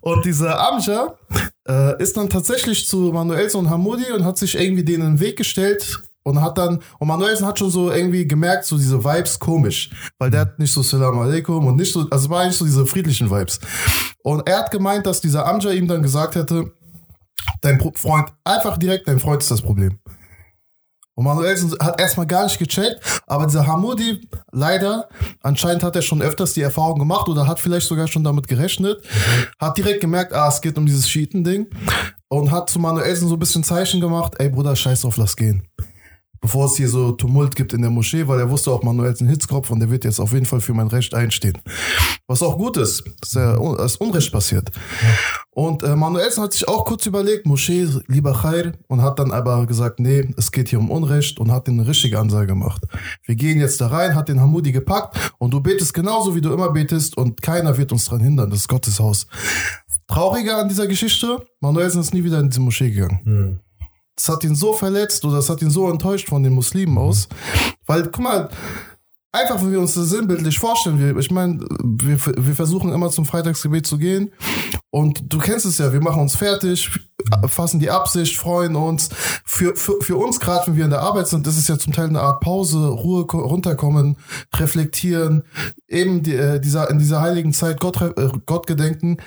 Und 0.00 0.24
dieser 0.24 0.60
Amja 0.60 1.14
äh, 1.68 2.00
ist 2.02 2.16
dann 2.16 2.30
tatsächlich 2.30 2.86
zu 2.86 3.12
Manuelsen 3.12 3.60
und 3.60 3.70
Hamudi 3.70 4.12
und 4.12 4.24
hat 4.24 4.38
sich 4.38 4.58
irgendwie 4.58 4.84
denen 4.84 5.02
in 5.02 5.16
den 5.16 5.20
Weg 5.20 5.36
gestellt 5.36 6.00
und 6.22 6.40
hat 6.42 6.58
dann, 6.58 6.80
und 6.98 7.08
Manuelsen 7.08 7.46
hat 7.46 7.58
schon 7.58 7.70
so 7.70 7.90
irgendwie 7.90 8.26
gemerkt, 8.26 8.66
so 8.66 8.76
diese 8.76 9.02
Vibes 9.02 9.38
komisch, 9.38 9.90
weil 10.18 10.30
der 10.30 10.40
hat 10.40 10.58
nicht 10.58 10.72
so 10.72 10.82
Salam 10.82 11.18
Alaikum 11.18 11.66
und 11.66 11.76
nicht 11.76 11.92
so, 11.92 12.06
also 12.10 12.30
war 12.30 12.46
nicht 12.46 12.56
so 12.56 12.64
diese 12.64 12.86
friedlichen 12.86 13.30
Vibes. 13.30 13.58
Und 14.22 14.46
er 14.46 14.58
hat 14.58 14.70
gemeint, 14.70 15.06
dass 15.06 15.20
dieser 15.20 15.46
Amja 15.46 15.70
ihm 15.70 15.88
dann 15.88 16.02
gesagt 16.02 16.34
hätte, 16.34 16.72
dein 17.60 17.80
Freund, 17.94 18.28
einfach 18.44 18.76
direkt, 18.78 19.08
dein 19.08 19.20
Freund 19.20 19.42
ist 19.42 19.50
das 19.50 19.62
Problem. 19.62 19.98
Und 21.14 21.24
Manuelsen 21.24 21.72
hat 21.80 22.00
erstmal 22.00 22.28
gar 22.28 22.44
nicht 22.44 22.60
gecheckt, 22.60 23.00
aber 23.26 23.46
dieser 23.46 23.66
Hamudi, 23.66 24.28
leider, 24.52 25.08
anscheinend 25.42 25.82
hat 25.82 25.96
er 25.96 26.02
schon 26.02 26.22
öfters 26.22 26.52
die 26.52 26.62
Erfahrung 26.62 27.00
gemacht 27.00 27.28
oder 27.28 27.48
hat 27.48 27.58
vielleicht 27.58 27.88
sogar 27.88 28.06
schon 28.06 28.22
damit 28.22 28.46
gerechnet, 28.46 29.02
hat 29.58 29.76
direkt 29.76 30.00
gemerkt, 30.00 30.32
ah, 30.32 30.46
es 30.46 30.60
geht 30.60 30.78
um 30.78 30.86
dieses 30.86 31.08
Schiiten-Ding 31.08 31.66
und 32.28 32.52
hat 32.52 32.70
zu 32.70 32.78
Manuelsen 32.78 33.26
so 33.26 33.34
ein 33.34 33.40
bisschen 33.40 33.64
Zeichen 33.64 34.00
gemacht, 34.00 34.34
ey 34.38 34.48
Bruder, 34.48 34.76
scheiß 34.76 35.00
drauf, 35.00 35.16
lass 35.16 35.34
gehen. 35.34 35.66
Bevor 36.40 36.66
es 36.66 36.76
hier 36.76 36.88
so 36.88 37.12
Tumult 37.12 37.56
gibt 37.56 37.72
in 37.72 37.82
der 37.82 37.90
Moschee, 37.90 38.28
weil 38.28 38.38
er 38.38 38.50
wusste 38.50 38.70
auch, 38.70 38.82
Manuelsen 38.82 39.28
Hitzkopf 39.28 39.70
und 39.70 39.80
der 39.80 39.90
wird 39.90 40.04
jetzt 40.04 40.20
auf 40.20 40.32
jeden 40.32 40.46
Fall 40.46 40.60
für 40.60 40.74
mein 40.74 40.88
Recht 40.88 41.14
einstehen. 41.14 41.58
Was 42.26 42.42
auch 42.42 42.56
gut 42.56 42.76
ist, 42.76 43.04
dass 43.20 43.36
er 43.36 43.58
dass 43.76 43.96
Unrecht 43.96 44.32
passiert. 44.32 44.70
Und 45.50 45.82
äh, 45.82 45.96
Manuelsen 45.96 46.42
hat 46.42 46.52
sich 46.52 46.68
auch 46.68 46.84
kurz 46.84 47.06
überlegt, 47.06 47.46
Moschee, 47.46 47.88
lieber 48.06 48.32
Khair, 48.32 48.72
und 48.86 49.02
hat 49.02 49.18
dann 49.18 49.32
aber 49.32 49.66
gesagt, 49.66 49.98
nee, 49.98 50.28
es 50.36 50.52
geht 50.52 50.68
hier 50.68 50.78
um 50.78 50.90
Unrecht 50.90 51.40
und 51.40 51.50
hat 51.50 51.66
den 51.66 51.80
eine 51.80 51.88
richtige 51.88 52.18
Ansage 52.18 52.46
gemacht. 52.46 52.82
Wir 53.24 53.34
gehen 53.34 53.58
jetzt 53.58 53.80
da 53.80 53.88
rein, 53.88 54.14
hat 54.14 54.28
den 54.28 54.40
Hamudi 54.40 54.72
gepackt 54.72 55.16
und 55.38 55.52
du 55.52 55.60
betest 55.60 55.94
genauso, 55.94 56.34
wie 56.34 56.40
du 56.40 56.52
immer 56.52 56.70
betest 56.70 57.16
und 57.16 57.42
keiner 57.42 57.76
wird 57.76 57.92
uns 57.92 58.04
dran 58.04 58.20
hindern, 58.20 58.50
das 58.50 58.60
ist 58.60 58.68
Gottes 58.68 59.00
Haus. 59.00 59.26
Trauriger 60.06 60.58
an 60.58 60.68
dieser 60.68 60.86
Geschichte, 60.86 61.44
Manuelsen 61.60 62.00
ist 62.00 62.14
nie 62.14 62.24
wieder 62.24 62.40
in 62.40 62.48
diese 62.48 62.60
Moschee 62.60 62.90
gegangen. 62.90 63.20
Hm. 63.24 63.60
Das 64.18 64.28
hat 64.28 64.42
ihn 64.42 64.56
so 64.56 64.72
verletzt 64.72 65.24
oder 65.24 65.36
das 65.36 65.48
hat 65.48 65.62
ihn 65.62 65.70
so 65.70 65.88
enttäuscht 65.88 66.28
von 66.28 66.42
den 66.42 66.52
Muslimen 66.52 66.98
aus. 66.98 67.28
Weil, 67.86 68.02
guck 68.02 68.18
mal, 68.18 68.48
einfach, 69.30 69.62
wenn 69.62 69.70
wir 69.70 69.78
uns 69.80 69.94
das 69.94 70.08
sinnbildlich 70.10 70.58
vorstellen, 70.58 71.16
ich 71.18 71.30
meine, 71.30 71.60
wir, 71.84 72.18
wir 72.26 72.54
versuchen 72.54 72.92
immer 72.92 73.10
zum 73.10 73.24
Freitagsgebet 73.26 73.86
zu 73.86 73.96
gehen 73.96 74.32
und 74.90 75.32
du 75.32 75.38
kennst 75.38 75.66
es 75.66 75.78
ja, 75.78 75.92
wir 75.92 76.00
machen 76.00 76.20
uns 76.22 76.34
fertig, 76.34 76.90
fassen 77.46 77.78
die 77.78 77.90
Absicht, 77.90 78.36
freuen 78.36 78.74
uns. 78.74 79.10
Für, 79.44 79.76
für, 79.76 80.00
für 80.00 80.16
uns, 80.16 80.40
gerade 80.40 80.66
wenn 80.66 80.76
wir 80.76 80.84
in 80.84 80.90
der 80.90 81.02
Arbeit 81.02 81.28
sind, 81.28 81.46
ist 81.46 81.68
ja 81.68 81.78
zum 81.78 81.92
Teil 81.92 82.08
eine 82.08 82.20
Art 82.20 82.40
Pause, 82.40 82.88
Ruhe, 82.88 83.24
ko- 83.26 83.40
runterkommen, 83.40 84.16
reflektieren, 84.56 85.44
eben 85.86 86.22
die, 86.24 86.34
äh, 86.34 86.58
dieser, 86.58 86.90
in 86.90 86.98
dieser 86.98 87.20
heiligen 87.20 87.52
Zeit 87.52 87.78
Gott, 87.80 88.00
äh, 88.00 88.28
Gott 88.46 88.66
gedenken. 88.66 89.18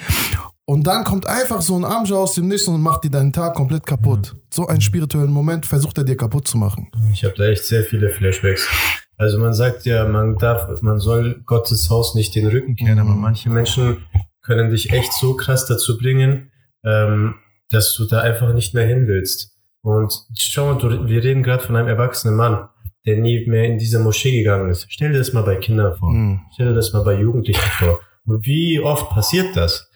Und 0.72 0.88
dann 0.88 1.04
kommt 1.04 1.28
einfach 1.28 1.62
so 1.62 1.76
ein 1.76 1.84
Amja 1.84 2.16
aus 2.16 2.36
dem 2.36 2.48
Nichts 2.48 2.66
und 2.70 2.82
macht 2.82 3.04
dir 3.04 3.12
deinen 3.12 3.34
Tag 3.34 3.56
komplett 3.56 3.86
kaputt. 3.86 4.38
So 4.54 4.68
einen 4.68 4.80
spirituellen 4.80 5.30
Moment 5.30 5.66
versucht 5.66 5.98
er 5.98 6.06
dir 6.06 6.16
kaputt 6.16 6.48
zu 6.48 6.58
machen. 6.58 6.90
Ich 7.12 7.26
habe 7.26 7.34
da 7.36 7.44
echt 7.44 7.66
sehr 7.66 7.84
viele 7.84 8.10
Flashbacks. 8.10 8.70
Also 9.18 9.38
man 9.38 9.54
sagt 9.54 9.86
ja, 9.86 10.08
man 10.08 10.38
darf, 10.38 10.82
man 10.82 10.98
soll 10.98 11.42
Gottes 11.46 11.90
Haus 11.90 12.16
nicht 12.16 12.36
den 12.36 12.48
Rücken 12.48 12.78
kehren, 12.78 13.00
aber 13.00 13.10
manche 13.10 13.50
Menschen 13.50 14.06
können 14.44 14.70
dich 14.70 14.94
echt 14.94 15.12
so 15.12 15.36
krass 15.36 15.66
dazu 15.66 15.98
bringen, 15.98 16.52
ähm, 16.86 17.36
dass 17.70 17.94
du 17.96 18.06
da 18.06 18.22
einfach 18.22 18.54
nicht 18.54 18.74
mehr 18.74 18.88
hin 18.88 19.08
willst. 19.08 19.58
Und 19.82 20.14
schau 20.40 20.74
mal, 20.74 21.10
wir 21.10 21.22
reden 21.22 21.44
gerade 21.44 21.64
von 21.64 21.76
einem 21.76 21.90
erwachsenen 21.90 22.38
Mann. 22.38 22.70
der 23.06 23.18
nie 23.18 23.46
mehr 23.46 23.66
in 23.66 23.78
diese 23.78 24.00
Moschee 24.00 24.32
gegangen 24.38 24.70
ist. 24.70 24.86
Stell 24.88 25.12
dir 25.12 25.18
das 25.18 25.34
mal 25.34 25.44
bei 25.44 25.58
Kindern 25.58 25.98
vor. 25.98 26.14
Mhm. 26.14 26.42
Stell 26.54 26.68
dir 26.68 26.76
das 26.76 26.94
mal 26.94 27.04
bei 27.04 27.20
Jugendlichen 27.20 27.70
vor. 27.72 28.00
Wie 28.26 28.80
oft 28.80 29.10
passiert 29.10 29.58
das? 29.58 29.91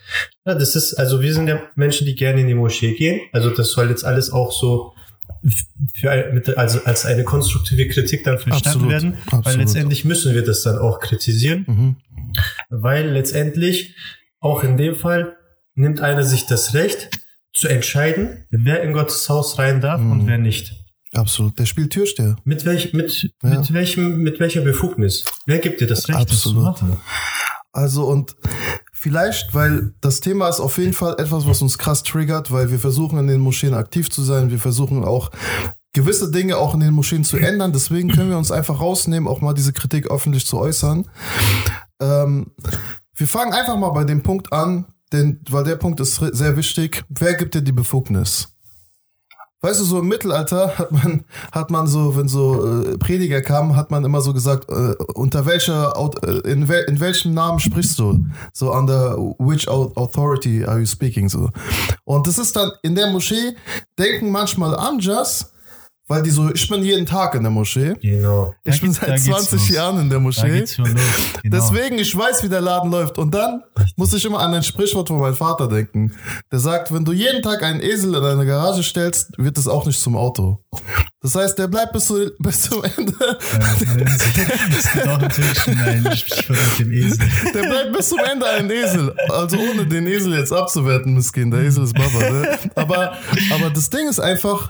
Ja, 0.46 0.56
das 0.56 0.76
ist, 0.76 0.94
also 0.96 1.22
wir 1.22 1.34
sind 1.34 1.48
ja 1.48 1.62
Menschen, 1.76 2.06
die 2.06 2.16
gerne 2.16 2.42
in 2.42 2.48
die 2.48 2.54
Moschee 2.54 2.94
gehen. 2.94 3.22
Also 3.34 3.50
das 3.50 3.72
soll 3.72 3.90
jetzt 3.90 4.06
alles 4.06 4.32
auch 4.32 4.52
so 4.52 4.94
für, 5.94 6.32
mit, 6.34 6.58
also 6.58 6.80
als 6.86 7.06
eine 7.06 7.24
konstruktive 7.24 7.88
Kritik 7.88 8.24
dann 8.24 8.38
verstanden 8.40 8.68
Absolut, 8.68 8.92
werden. 8.92 9.18
absolut. 9.26 9.46
Weil 9.46 9.58
letztendlich 9.58 10.06
müssen 10.06 10.34
wir 10.34 10.44
das 10.44 10.64
dann 10.64 10.78
auch 10.78 11.00
kritisieren. 11.00 11.66
Mhm. 11.68 11.96
Weil 12.70 13.10
letztendlich 13.10 13.96
auch 14.40 14.64
in 14.64 14.78
dem 14.78 14.96
Fall 14.96 15.36
nimmt 15.76 16.02
einer 16.02 16.24
sich 16.24 16.46
das 16.46 16.74
Recht 16.74 17.10
zu 17.54 17.68
entscheiden, 17.68 18.46
wer 18.50 18.82
in 18.84 18.94
Gottes 18.94 19.28
Haus 19.30 19.58
rein 19.60 19.82
darf 19.82 20.02
Mhm. 20.02 20.12
und 20.12 20.28
wer 20.28 20.38
nicht. 20.38 20.74
Absolut. 21.14 21.58
Der 21.58 21.66
spielt 21.66 21.92
Türsteher. 21.94 22.36
Mit, 22.44 22.66
welch, 22.66 22.92
mit, 22.94 23.30
Ja. 23.42 23.50
mit, 23.60 23.74
welchem, 23.74 24.18
mit 24.18 24.40
welcher 24.42 24.62
Befugnis? 24.62 25.26
Wer 25.46 25.60
gibt 25.60 25.80
dir 25.80 25.88
das 25.88 26.10
Recht, 26.10 26.20
das 26.30 26.42
zu 26.42 26.50
Absolut. 26.50 26.64
machen? 26.64 26.98
Also 27.72 28.06
und 28.06 28.36
vielleicht, 29.06 29.54
weil 29.54 29.94
das 30.02 30.20
Thema 30.20 30.50
ist 30.50 30.60
auf 30.60 30.80
jeden 30.80 30.94
Fall 30.94 31.14
etwas, 31.20 31.46
was 31.46 31.62
uns 31.62 31.78
krass 31.78 32.02
triggert, 32.02 32.50
weil 32.50 32.72
wir 32.72 32.80
versuchen 32.80 33.20
in 33.20 33.28
den 33.28 33.40
Moscheen 33.40 33.76
aktiv 33.76 34.10
zu 34.10 34.24
sein. 34.24 34.50
Wir 34.50 34.58
versuchen 34.58 35.04
auch 35.06 35.30
gewisse 35.94 36.32
Dinge 36.32 36.58
auch 36.58 36.74
in 36.74 36.80
den 36.80 36.96
Moscheen 36.96 37.24
zu 37.24 37.38
ändern. 37.38 37.72
Deswegen 37.72 38.10
können 38.10 38.32
wir 38.32 38.38
uns 38.40 38.50
einfach 38.50 38.82
rausnehmen, 38.82 39.30
auch 39.30 39.42
mal 39.42 39.54
diese 39.54 39.74
Kritik 39.74 40.10
öffentlich 40.10 40.48
zu 40.48 40.58
äußern. 40.58 41.08
Ähm, 42.02 42.48
wir 43.14 43.28
fangen 43.28 43.54
einfach 43.54 43.78
mal 43.78 43.92
bei 43.92 44.06
dem 44.06 44.24
Punkt 44.24 44.52
an, 44.52 44.86
denn, 45.14 45.40
weil 45.52 45.66
der 45.66 45.76
Punkt 45.76 46.00
ist 46.00 46.16
sehr 46.16 46.58
wichtig. 46.58 47.04
Wer 47.08 47.36
gibt 47.36 47.54
dir 47.54 47.62
die 47.62 47.72
Befugnis? 47.72 48.55
Weißt 49.62 49.80
du, 49.80 49.86
so 49.86 50.00
im 50.00 50.08
Mittelalter 50.08 50.78
hat 50.78 50.92
man, 50.92 51.24
hat 51.52 51.72
man 51.72 51.88
so, 51.88 52.16
wenn 52.16 52.28
so 52.28 52.84
äh, 52.84 52.98
Prediger 52.98 53.42
kamen, 53.42 53.76
hat 53.76 53.90
man 53.90 54.04
immer 54.06 54.22
so 54.22 54.32
gesagt, 54.32 54.70
äh, 54.70 54.94
unter 55.16 55.46
welcher, 55.48 55.94
äh, 56.24 56.52
in, 56.52 56.68
wel, 56.68 56.84
in 56.84 57.00
welchem 57.00 57.34
Namen 57.34 57.60
sprichst 57.60 57.98
du? 57.98 58.26
So 58.54 58.72
under 58.74 59.18
which 59.40 59.68
au- 59.68 59.92
authority 59.96 60.64
are 60.66 60.80
you 60.80 60.86
speaking? 60.86 61.30
So. 61.30 61.50
Und 62.04 62.28
das 62.28 62.38
ist 62.38 62.56
dann 62.56 62.72
in 62.84 62.94
der 62.94 63.10
Moschee, 63.12 63.56
denken 63.98 64.30
manchmal 64.30 64.76
Amjas, 64.78 65.52
weil 66.08 66.22
die 66.22 66.30
so, 66.30 66.54
ich 66.54 66.68
bin 66.70 66.84
jeden 66.84 67.06
Tag 67.08 67.34
in 67.34 67.42
der 67.42 67.52
Moschee. 67.52 67.96
Genau. 68.00 68.54
Ich 68.64 68.80
bin 68.80 68.94
da 68.94 69.00
seit 69.00 69.24
geht's 69.24 69.26
20 69.26 69.54
los. 69.54 69.70
Jahren 69.70 70.00
in 70.02 70.10
der 70.10 70.20
Moschee. 70.20 70.50
geht's 70.52 70.76
schon 70.76 70.86
los. 70.86 71.02
Genau. 71.42 71.58
Deswegen, 71.58 71.98
ich 71.98 72.16
weiß, 72.16 72.44
wie 72.44 72.50
der 72.50 72.62
Laden 72.62 72.92
läuft. 72.92 73.18
Und 73.18 73.34
dann 73.34 73.64
muss 73.96 74.14
ich 74.14 74.24
immer 74.24 74.40
an 74.40 74.54
ein 74.54 74.62
Sprichwort 74.64 75.08
von 75.08 75.20
meinem 75.20 75.36
Vater 75.36 75.68
denken. 75.68 76.14
Der 76.52 76.60
sagt, 76.60 76.94
wenn 76.94 77.06
du 77.06 77.12
jeden 77.12 77.42
Tag 77.42 77.64
einen 77.64 77.82
Esel 77.82 78.14
in 78.14 78.22
deine 78.22 78.46
Garage 78.46 78.84
stellst, 78.84 79.32
wird 79.38 79.58
es 79.58 79.68
auch 79.68 79.86
nicht 79.88 80.00
zum 80.00 80.16
Auto. 80.16 80.60
Das 81.22 81.34
heißt, 81.34 81.58
der 81.58 81.68
bleibt 81.68 81.94
bis, 81.94 82.06
zu, 82.06 82.30
bis 82.40 82.62
zum 82.62 82.84
Ende. 82.84 83.14
Der 87.54 87.62
bleibt 87.64 87.94
bis 87.98 88.10
zum 88.10 88.20
Ende 88.20 88.46
ein 88.48 88.70
Esel. 88.70 89.16
Also 89.30 89.58
ohne 89.58 89.88
den 89.88 90.06
Esel 90.06 90.38
jetzt 90.38 90.54
abzuwerten, 90.54 91.16
Miskin. 91.16 91.50
Der 91.50 91.62
Esel 91.62 91.84
ist 91.86 91.96
Baba. 91.96 92.20
Ne? 92.30 92.60
Aber, 92.76 93.14
aber 93.52 93.70
das 93.72 93.90
Ding 93.90 94.08
ist 94.08 94.20
einfach, 94.20 94.70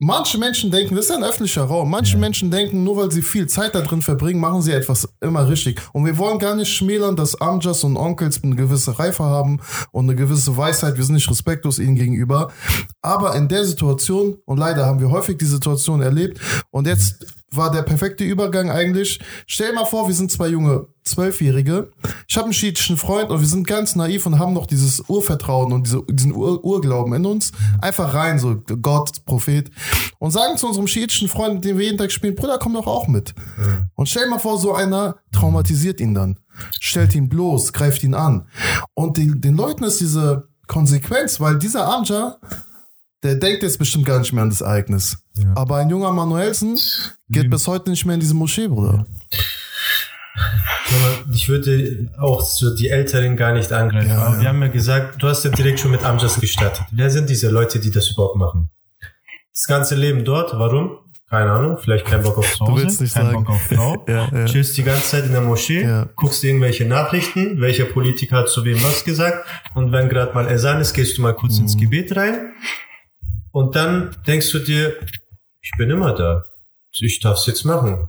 manche 0.00 0.38
Menschen 0.38 0.70
denken, 0.70 0.96
das 0.96 1.04
ist 1.04 1.10
ein 1.12 1.22
öffentlicher 1.22 1.64
Raum. 1.64 1.90
Manche 1.90 2.16
Menschen 2.16 2.50
denken, 2.50 2.82
nur 2.82 2.96
weil 2.96 3.12
sie 3.12 3.22
viel 3.22 3.46
Zeit 3.46 3.74
da 3.74 3.82
drin 3.82 4.02
verbringen, 4.02 4.40
machen 4.40 4.62
sie 4.62 4.72
etwas 4.72 5.08
immer 5.20 5.48
richtig. 5.48 5.80
Und 5.92 6.06
wir 6.06 6.18
wollen 6.18 6.38
gar 6.38 6.56
nicht 6.56 6.72
schmälern, 6.72 7.14
dass 7.14 7.40
Amjas 7.40 7.84
und 7.84 7.96
Onkels 7.96 8.42
eine 8.42 8.56
gewisse 8.56 8.98
Reife 8.98 9.22
haben 9.22 9.60
und 9.92 10.06
eine 10.06 10.16
gewisse 10.16 10.56
Weisheit. 10.56 10.96
Wir 10.96 11.04
sind 11.04 11.14
nicht 11.14 11.30
respektlos 11.30 11.78
ihnen 11.78 11.94
gegenüber. 11.94 12.50
Aber 13.02 13.36
in 13.36 13.48
der 13.48 13.64
Situation, 13.64 14.38
und 14.46 14.58
leider 14.58 14.86
haben 14.86 15.00
wir 15.00 15.10
häufig 15.10 15.38
die 15.38 15.44
Situation 15.44 16.00
erlebt, 16.02 16.40
und 16.70 16.86
jetzt 16.86 17.26
war 17.52 17.70
der 17.70 17.82
perfekte 17.82 18.24
Übergang 18.24 18.70
eigentlich. 18.70 19.18
Stell 19.46 19.70
dir 19.70 19.74
mal 19.74 19.84
vor, 19.84 20.06
wir 20.06 20.14
sind 20.14 20.30
zwei 20.30 20.48
junge 20.48 20.86
Zwölfjährige. 21.02 21.90
Ich 22.28 22.36
habe 22.36 22.44
einen 22.44 22.52
schiitischen 22.52 22.96
Freund 22.96 23.30
und 23.30 23.40
wir 23.40 23.48
sind 23.48 23.66
ganz 23.66 23.96
naiv 23.96 24.26
und 24.26 24.38
haben 24.38 24.52
noch 24.52 24.66
dieses 24.66 25.00
Urvertrauen 25.08 25.72
und 25.72 25.86
diese, 25.86 26.02
diesen 26.08 26.32
Ur 26.32 26.64
Urglauben 26.64 27.12
in 27.14 27.26
uns. 27.26 27.50
Einfach 27.80 28.14
rein, 28.14 28.38
so 28.38 28.62
Gott, 28.80 29.24
Prophet. 29.24 29.70
Und 30.18 30.30
sagen 30.30 30.58
zu 30.58 30.68
unserem 30.68 30.86
schiitischen 30.86 31.28
Freund, 31.28 31.54
mit 31.54 31.64
dem 31.64 31.78
wir 31.78 31.86
jeden 31.86 31.98
Tag 31.98 32.12
spielen, 32.12 32.36
Bruder, 32.36 32.58
komm 32.58 32.74
doch 32.74 32.86
auch 32.86 33.08
mit. 33.08 33.34
Und 33.94 34.08
stell 34.08 34.24
dir 34.24 34.30
mal 34.30 34.38
vor, 34.38 34.58
so 34.58 34.74
einer 34.74 35.16
traumatisiert 35.32 36.00
ihn 36.00 36.14
dann. 36.14 36.38
Stellt 36.78 37.14
ihn 37.14 37.28
bloß, 37.28 37.72
greift 37.72 38.04
ihn 38.04 38.14
an. 38.14 38.46
Und 38.94 39.16
den, 39.16 39.40
den 39.40 39.56
Leuten 39.56 39.82
ist 39.82 40.00
diese 40.00 40.48
Konsequenz, 40.68 41.40
weil 41.40 41.58
dieser 41.58 41.88
Amja, 41.92 42.36
der 43.22 43.34
denkt 43.36 43.62
jetzt 43.62 43.78
bestimmt 43.78 44.06
gar 44.06 44.18
nicht 44.18 44.32
mehr 44.32 44.42
an 44.42 44.50
das 44.50 44.60
Ereignis. 44.62 45.18
Aber 45.54 45.76
ein 45.76 45.90
junger 45.90 46.10
Manuelsen 46.12 46.78
geht 47.28 47.50
bis 47.50 47.66
heute 47.66 47.90
nicht 47.90 48.04
mehr 48.04 48.14
in 48.14 48.20
diese 48.20 48.34
Moschee, 48.34 48.68
Bruder. 48.68 49.06
Ich 51.32 51.48
würde 51.48 52.10
auch 52.18 52.40
so 52.40 52.74
die 52.74 52.88
Älteren 52.88 53.36
gar 53.36 53.52
nicht 53.52 53.72
angreifen. 53.72 54.08
Ja, 54.08 54.22
Aber 54.22 54.34
ja. 54.36 54.40
wir 54.40 54.48
haben 54.48 54.62
ja 54.62 54.68
gesagt, 54.68 55.22
du 55.22 55.28
hast 55.28 55.44
ja 55.44 55.50
direkt 55.50 55.80
schon 55.80 55.90
mit 55.92 56.04
Amjas 56.04 56.40
gestartet. 56.40 56.84
Wer 56.90 57.10
sind 57.10 57.28
diese 57.30 57.48
Leute, 57.48 57.78
die 57.78 57.90
das 57.90 58.10
überhaupt 58.10 58.36
machen? 58.36 58.70
Das 59.52 59.66
ganze 59.66 59.94
Leben 59.94 60.24
dort, 60.24 60.52
warum? 60.58 60.98
Keine 61.28 61.52
Ahnung, 61.52 61.78
vielleicht 61.78 62.06
kein 62.06 62.22
Bock 62.22 62.38
auf 62.38 62.52
zu 62.54 62.66
Hause, 62.66 62.82
willst 62.82 63.00
nicht 63.00 63.14
kein 63.14 63.26
sagen. 63.26 63.44
Bock 63.44 63.50
auf 63.54 63.62
Frau. 63.62 64.04
Ja, 64.08 64.28
ja. 64.32 64.46
Chillst 64.46 64.76
die 64.76 64.82
ganze 64.82 65.02
Zeit 65.04 65.26
in 65.26 65.32
der 65.32 65.42
Moschee, 65.42 65.82
Ja. 65.84 66.08
guckst 66.16 66.42
irgendwelche 66.42 66.84
Nachrichten, 66.86 67.60
welcher 67.60 67.84
Politiker 67.84 68.38
hat 68.38 68.48
zu 68.48 68.64
wem 68.64 68.82
was 68.82 69.04
gesagt 69.04 69.44
und 69.74 69.92
wenn 69.92 70.08
gerade 70.08 70.34
mal 70.34 70.48
Esan 70.48 70.80
ist, 70.80 70.92
gehst 70.92 71.18
du 71.18 71.22
mal 71.22 71.34
kurz 71.34 71.56
Mhm. 71.58 71.62
ins 71.62 71.76
Gebet 71.76 72.16
rein 72.16 72.52
und 73.52 73.76
dann 73.76 74.16
denkst 74.26 74.50
du 74.52 74.58
dir, 74.58 74.96
ich 75.60 75.72
bin 75.76 75.90
immer 75.90 76.14
da, 76.14 76.44
ich 76.92 77.20
darf 77.20 77.38
es 77.38 77.46
jetzt 77.46 77.64
machen. 77.64 78.08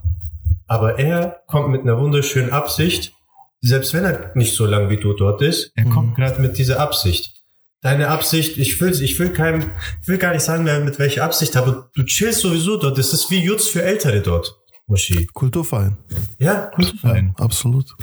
Aber 0.66 0.98
er 0.98 1.42
kommt 1.46 1.70
mit 1.70 1.82
einer 1.82 1.98
wunderschönen 1.98 2.50
Absicht, 2.50 3.14
selbst 3.60 3.94
wenn 3.94 4.04
er 4.04 4.32
nicht 4.34 4.54
so 4.54 4.66
lang 4.66 4.90
wie 4.90 4.96
du 4.96 5.12
dort 5.12 5.42
ist, 5.42 5.72
er 5.76 5.84
kommt 5.84 6.16
gerade 6.16 6.40
mit 6.40 6.58
dieser 6.58 6.80
Absicht. 6.80 7.34
Deine 7.80 8.08
Absicht, 8.08 8.58
ich 8.58 8.80
will, 8.80 8.90
ich 9.02 9.18
will 9.18 9.32
keinem, 9.32 9.70
ich 10.00 10.08
will 10.08 10.18
gar 10.18 10.32
nicht 10.32 10.44
sagen, 10.44 10.64
mit 10.84 10.98
welcher 10.98 11.24
Absicht, 11.24 11.56
aber 11.56 11.90
du 11.94 12.04
chillst 12.04 12.40
sowieso 12.40 12.76
dort. 12.76 12.96
Das 12.96 13.12
ist 13.12 13.30
wie 13.30 13.38
Jutz 13.38 13.66
für 13.66 13.82
Ältere 13.82 14.20
dort, 14.20 14.56
Moschee. 14.86 15.26
Kulturverein. 15.32 15.96
Ja, 16.38 16.70
Kulturverein. 16.74 17.34
Absolut. 17.36 17.94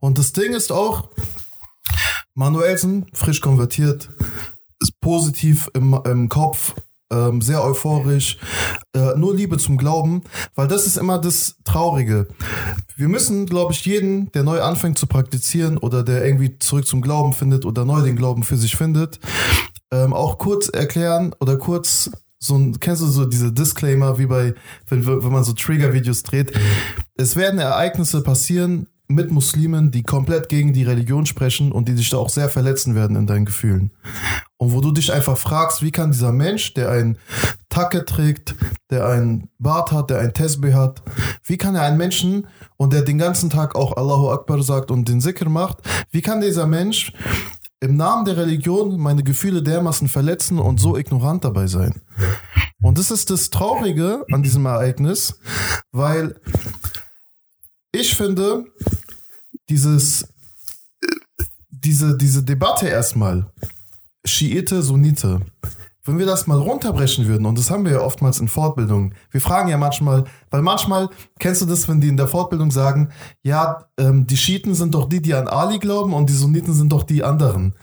Und 0.00 0.18
das 0.18 0.32
Ding 0.32 0.52
ist 0.52 0.72
auch, 0.72 1.10
Manuelsen, 2.34 3.06
frisch 3.14 3.40
konvertiert, 3.40 4.10
ist 4.86 5.00
positiv 5.00 5.68
im, 5.74 5.98
im 6.04 6.28
Kopf, 6.28 6.74
ähm, 7.10 7.40
sehr 7.40 7.62
euphorisch, 7.64 8.38
äh, 8.94 9.16
nur 9.16 9.34
Liebe 9.34 9.58
zum 9.58 9.76
Glauben, 9.76 10.22
weil 10.54 10.68
das 10.68 10.86
ist 10.86 10.96
immer 10.96 11.18
das 11.18 11.56
Traurige. 11.64 12.26
Wir 12.96 13.08
müssen, 13.08 13.46
glaube 13.46 13.72
ich, 13.72 13.84
jeden, 13.84 14.30
der 14.32 14.42
neu 14.42 14.60
anfängt 14.60 14.98
zu 14.98 15.06
praktizieren 15.06 15.78
oder 15.78 16.02
der 16.02 16.24
irgendwie 16.24 16.58
zurück 16.58 16.86
zum 16.86 17.02
Glauben 17.02 17.32
findet 17.32 17.64
oder 17.64 17.84
neu 17.84 18.02
den 18.02 18.16
Glauben 18.16 18.42
für 18.42 18.56
sich 18.56 18.76
findet, 18.76 19.20
ähm, 19.92 20.12
auch 20.12 20.38
kurz 20.38 20.68
erklären 20.68 21.34
oder 21.40 21.56
kurz 21.58 22.10
so 22.38 22.56
ein, 22.56 22.78
kennst 22.80 23.02
du 23.02 23.06
so 23.06 23.24
diese 23.24 23.52
Disclaimer, 23.52 24.18
wie 24.18 24.26
bei, 24.26 24.54
wenn, 24.88 25.06
wenn 25.06 25.32
man 25.32 25.44
so 25.44 25.52
Trigger-Videos 25.52 26.22
dreht? 26.22 26.52
Es 27.16 27.34
werden 27.34 27.58
Ereignisse 27.58 28.22
passieren 28.22 28.88
mit 29.08 29.30
Muslimen, 29.30 29.90
die 29.90 30.02
komplett 30.02 30.48
gegen 30.48 30.72
die 30.72 30.82
Religion 30.82 31.26
sprechen 31.26 31.72
und 31.72 31.88
die 31.88 31.94
dich 31.94 32.10
da 32.10 32.16
auch 32.16 32.28
sehr 32.28 32.48
verletzen 32.48 32.94
werden 32.94 33.16
in 33.16 33.26
deinen 33.26 33.44
Gefühlen. 33.44 33.92
Und 34.56 34.72
wo 34.72 34.80
du 34.80 34.90
dich 34.90 35.12
einfach 35.12 35.36
fragst, 35.36 35.82
wie 35.82 35.90
kann 35.90 36.12
dieser 36.12 36.32
Mensch, 36.32 36.74
der 36.74 36.90
ein 36.90 37.18
Tacke 37.68 38.04
trägt, 38.04 38.54
der 38.90 39.06
einen 39.06 39.48
Bart 39.58 39.92
hat, 39.92 40.10
der 40.10 40.20
ein 40.20 40.32
Tesbih 40.32 40.74
hat, 40.74 41.02
wie 41.44 41.56
kann 41.56 41.74
er 41.74 41.82
einen 41.82 41.98
Menschen 41.98 42.46
und 42.76 42.92
der 42.92 43.02
den 43.02 43.18
ganzen 43.18 43.50
Tag 43.50 43.74
auch 43.74 43.96
Allahu 43.96 44.30
Akbar 44.30 44.62
sagt 44.62 44.90
und 44.90 45.08
den 45.08 45.20
Sikr 45.20 45.48
macht, 45.48 45.78
wie 46.10 46.22
kann 46.22 46.40
dieser 46.40 46.66
Mensch 46.66 47.12
im 47.80 47.96
Namen 47.96 48.24
der 48.24 48.38
Religion 48.38 48.98
meine 48.98 49.22
Gefühle 49.22 49.62
dermaßen 49.62 50.08
verletzen 50.08 50.58
und 50.58 50.80
so 50.80 50.96
ignorant 50.96 51.44
dabei 51.44 51.66
sein? 51.66 52.00
Und 52.82 52.98
das 52.98 53.10
ist 53.10 53.30
das 53.30 53.50
Traurige 53.50 54.24
an 54.32 54.42
diesem 54.42 54.64
Ereignis, 54.66 55.38
weil 55.92 56.36
ich 57.92 58.14
finde, 58.14 58.66
dieses, 59.68 60.22
äh, 60.22 61.44
diese, 61.70 62.16
diese 62.16 62.42
Debatte 62.42 62.88
erstmal, 62.88 63.50
Schiite, 64.24 64.82
Sunnite, 64.82 65.40
wenn 66.06 66.18
wir 66.18 66.26
das 66.26 66.46
mal 66.46 66.58
runterbrechen 66.58 67.26
würden, 67.26 67.46
und 67.46 67.58
das 67.58 67.70
haben 67.70 67.84
wir 67.84 67.92
ja 67.92 68.00
oftmals 68.00 68.40
in 68.40 68.48
Fortbildungen, 68.48 69.14
wir 69.30 69.40
fragen 69.40 69.68
ja 69.68 69.76
manchmal, 69.76 70.24
weil 70.50 70.62
manchmal, 70.62 71.08
kennst 71.38 71.62
du 71.62 71.66
das, 71.66 71.88
wenn 71.88 72.00
die 72.00 72.08
in 72.08 72.16
der 72.16 72.28
Fortbildung 72.28 72.70
sagen, 72.70 73.10
ja, 73.42 73.84
ähm, 73.98 74.26
die 74.26 74.36
Schiiten 74.36 74.74
sind 74.74 74.94
doch 74.94 75.08
die, 75.08 75.20
die 75.20 75.34
an 75.34 75.48
Ali 75.48 75.78
glauben 75.78 76.12
und 76.14 76.28
die 76.30 76.34
Sunniten 76.34 76.72
sind 76.74 76.92
doch 76.92 77.02
die 77.02 77.24
anderen. 77.24 77.74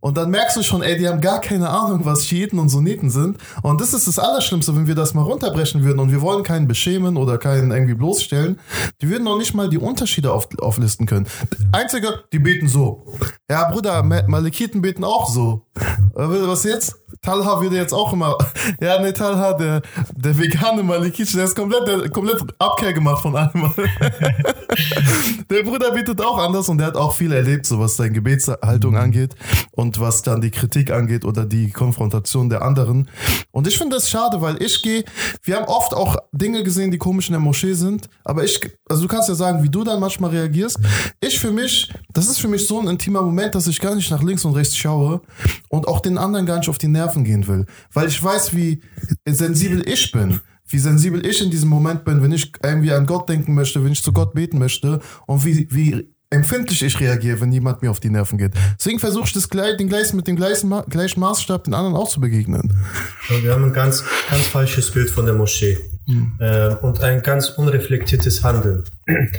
Und 0.00 0.16
dann 0.16 0.30
merkst 0.30 0.56
du 0.56 0.62
schon, 0.62 0.82
ey, 0.82 0.96
die 0.98 1.08
haben 1.08 1.20
gar 1.20 1.40
keine 1.40 1.68
Ahnung, 1.70 2.04
was 2.04 2.26
Schiiten 2.26 2.58
und 2.58 2.68
Sunniten 2.68 3.10
sind. 3.10 3.38
Und 3.62 3.80
das 3.80 3.94
ist 3.94 4.06
das 4.06 4.18
Allerschlimmste, 4.18 4.74
wenn 4.76 4.86
wir 4.86 4.94
das 4.94 5.14
mal 5.14 5.22
runterbrechen 5.22 5.84
würden 5.84 5.98
und 5.98 6.10
wir 6.12 6.20
wollen 6.20 6.42
keinen 6.42 6.68
beschämen 6.68 7.16
oder 7.16 7.38
keinen 7.38 7.70
irgendwie 7.70 7.94
bloßstellen. 7.94 8.58
Die 9.02 9.08
würden 9.08 9.24
noch 9.24 9.38
nicht 9.38 9.54
mal 9.54 9.68
die 9.68 9.78
Unterschiede 9.78 10.32
auf, 10.32 10.48
auflisten 10.60 11.06
können. 11.06 11.26
Einzige, 11.72 12.20
die 12.32 12.38
beten 12.38 12.68
so. 12.68 13.04
Ja, 13.50 13.70
Bruder, 13.70 14.02
Ma- 14.02 14.22
Malikiten 14.26 14.80
beten 14.82 15.04
auch 15.04 15.28
so. 15.28 15.66
Äh, 16.14 16.22
Was 16.46 16.64
jetzt? 16.64 16.96
Talha 17.22 17.60
würde 17.60 17.76
jetzt 17.76 17.92
auch 17.92 18.12
immer, 18.12 18.36
ja, 18.80 19.00
ne, 19.00 19.12
Talha, 19.12 19.52
der, 19.54 19.82
der 20.14 20.38
vegane 20.38 20.82
Malikic, 20.82 21.32
der 21.32 21.44
ist 21.44 21.54
komplett, 21.54 21.86
der, 21.88 22.08
komplett 22.10 22.42
Abkehr 22.58 22.92
gemacht 22.92 23.22
von 23.22 23.36
allem. 23.36 23.72
der 25.50 25.62
Bruder 25.62 25.92
bietet 25.92 26.20
auch 26.20 26.38
anders 26.38 26.68
und 26.68 26.78
der 26.78 26.88
hat 26.88 26.96
auch 26.96 27.14
viel 27.14 27.32
erlebt, 27.32 27.66
so 27.66 27.78
was 27.78 27.96
seine 27.96 28.12
Gebetshaltung 28.12 28.96
angeht 28.96 29.34
und 29.72 30.00
was 30.00 30.22
dann 30.22 30.40
die 30.40 30.50
Kritik 30.50 30.90
angeht 30.90 31.24
oder 31.24 31.44
die 31.44 31.70
Konfrontation 31.70 32.48
der 32.48 32.62
anderen. 32.62 33.08
Und 33.50 33.66
ich 33.66 33.78
finde 33.78 33.96
das 33.96 34.10
schade, 34.10 34.40
weil 34.40 34.62
ich 34.62 34.82
gehe, 34.82 35.04
wir 35.42 35.56
haben 35.56 35.66
oft 35.66 35.94
auch 35.94 36.16
Dinge 36.32 36.62
gesehen, 36.62 36.90
die 36.90 36.98
komisch 36.98 37.28
in 37.28 37.32
der 37.32 37.40
Moschee 37.40 37.74
sind, 37.74 38.08
aber 38.24 38.44
ich, 38.44 38.60
also 38.88 39.02
du 39.02 39.08
kannst 39.08 39.28
ja 39.28 39.34
sagen, 39.34 39.62
wie 39.62 39.70
du 39.70 39.84
dann 39.84 40.00
manchmal 40.00 40.30
reagierst. 40.30 40.78
Ich 41.20 41.38
für 41.38 41.52
mich, 41.52 41.92
das 42.12 42.28
ist 42.28 42.38
für 42.38 42.48
mich 42.48 42.66
so 42.66 42.80
ein 42.80 42.88
intimer 42.88 43.22
Moment, 43.22 43.54
dass 43.54 43.66
ich 43.66 43.80
gar 43.80 43.94
nicht 43.94 44.10
nach 44.10 44.22
links 44.22 44.44
und 44.44 44.54
rechts 44.54 44.76
schaue 44.76 45.20
und 45.68 45.88
auch 45.88 46.00
den 46.00 46.18
anderen 46.18 46.46
gar 46.46 46.58
nicht 46.58 46.68
auf 46.68 46.78
die 46.78 46.88
Nerven 46.88 47.24
gehen 47.24 47.46
will, 47.46 47.66
weil 47.92 48.08
ich 48.08 48.22
weiß, 48.22 48.54
wie 48.54 48.82
sensibel 49.24 49.86
ich 49.88 50.12
bin 50.12 50.40
wie 50.68 50.78
sensibel 50.78 51.24
ich 51.24 51.42
in 51.42 51.50
diesem 51.50 51.68
Moment 51.68 52.04
bin, 52.04 52.22
wenn 52.22 52.32
ich 52.32 52.52
irgendwie 52.62 52.92
an 52.92 53.06
Gott 53.06 53.28
denken 53.28 53.54
möchte, 53.54 53.84
wenn 53.84 53.92
ich 53.92 54.02
zu 54.02 54.12
Gott 54.12 54.34
beten 54.34 54.58
möchte 54.58 55.00
und 55.26 55.44
wie, 55.44 55.68
wie 55.70 56.08
empfindlich 56.28 56.82
ich 56.82 56.98
reagiere, 57.00 57.40
wenn 57.40 57.52
jemand 57.52 57.82
mir 57.82 57.90
auf 57.90 58.00
die 58.00 58.10
Nerven 58.10 58.36
geht. 58.36 58.52
Deswegen 58.78 58.98
versuche 58.98 59.26
ich 59.26 59.32
das 59.32 59.48
gleich, 59.48 59.76
den 59.76 59.88
gleichen, 59.88 60.16
mit 60.16 60.26
dem 60.26 60.34
gleichen, 60.34 60.68
Ma- 60.68 60.84
gleichen 60.88 61.20
Maßstab 61.20 61.64
den 61.64 61.72
anderen 61.74 61.94
auch 61.94 62.08
zu 62.08 62.20
begegnen. 62.20 62.76
Wir 63.42 63.52
haben 63.52 63.64
ein 63.64 63.72
ganz, 63.72 64.02
ganz 64.28 64.42
falsches 64.42 64.90
Bild 64.90 65.08
von 65.08 65.24
der 65.24 65.34
Moschee 65.36 65.78
äh, 66.40 66.74
und 66.82 67.00
ein 67.00 67.22
ganz 67.22 67.50
unreflektiertes 67.50 68.42
Handeln. 68.42 68.82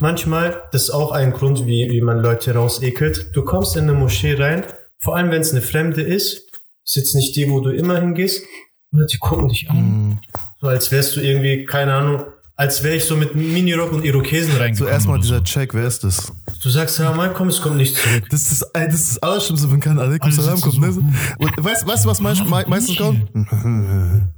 Manchmal, 0.00 0.62
das 0.70 0.84
ist 0.84 0.90
auch 0.90 1.10
ein 1.10 1.32
Grund, 1.32 1.66
wie, 1.66 1.90
wie 1.90 2.00
man 2.00 2.18
Leute 2.20 2.54
rausekelt. 2.54 3.30
Du 3.34 3.42
kommst 3.42 3.74
in 3.76 3.82
eine 3.84 3.94
Moschee 3.94 4.34
rein, 4.34 4.62
vor 5.00 5.16
allem 5.16 5.30
wenn 5.32 5.40
es 5.40 5.50
eine 5.50 5.60
Fremde 5.60 6.02
ist, 6.02 6.42
ist 6.84 6.96
jetzt 6.96 7.14
nicht 7.16 7.34
die, 7.34 7.50
wo 7.50 7.60
du 7.60 7.70
immer 7.70 8.00
hingehst, 8.00 8.44
die 8.92 9.18
gucken 9.18 9.48
dich 9.48 9.68
an. 9.70 10.20
So 10.60 10.68
als 10.68 10.90
wärst 10.90 11.16
du 11.16 11.20
irgendwie, 11.20 11.64
keine 11.64 11.94
Ahnung, 11.94 12.24
als 12.56 12.82
wäre 12.82 12.96
ich 12.96 13.04
so 13.04 13.16
mit 13.16 13.34
Minirock 13.36 13.92
und 13.92 14.04
Irokesen 14.04 14.52
So 14.52 14.58
reingekommen. 14.58 14.92
erstmal 14.92 15.14
oder 15.18 15.22
dieser 15.22 15.44
Check, 15.44 15.74
wer 15.74 15.86
ist 15.86 16.02
das? 16.04 16.32
Du 16.62 16.70
sagst, 16.70 16.98
ja, 16.98 17.12
mal 17.12 17.32
komm, 17.32 17.48
es 17.48 17.60
kommt 17.60 17.76
nicht 17.76 17.96
zurück. 17.96 18.24
Das 18.30 18.50
ist, 18.50 18.66
das 18.72 18.94
ist 18.94 19.08
das 19.16 19.22
Allerschlimmste, 19.22 19.70
wenn 19.70 19.78
kein 19.80 19.98
Alaikum 19.98 20.26
Alle 20.30 20.32
Salam 20.42 20.60
kommt. 20.60 20.80
Ne? 20.80 20.92
so, 20.92 21.00
Und 21.00 21.64
weißt, 21.64 21.86
weißt 21.86 22.04
du, 22.04 22.08
was 22.08 22.20
meist, 22.20 22.44
mei- 22.46 22.66
meistens 22.66 22.96
kommt? 22.96 23.28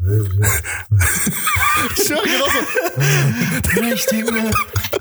Ich 1.97 2.05
schwöre, 2.07 2.21
genau 2.25 2.45
so. 3.87 3.95
Ich 3.95 4.07
denke 4.07 4.33
mir, 4.33 4.51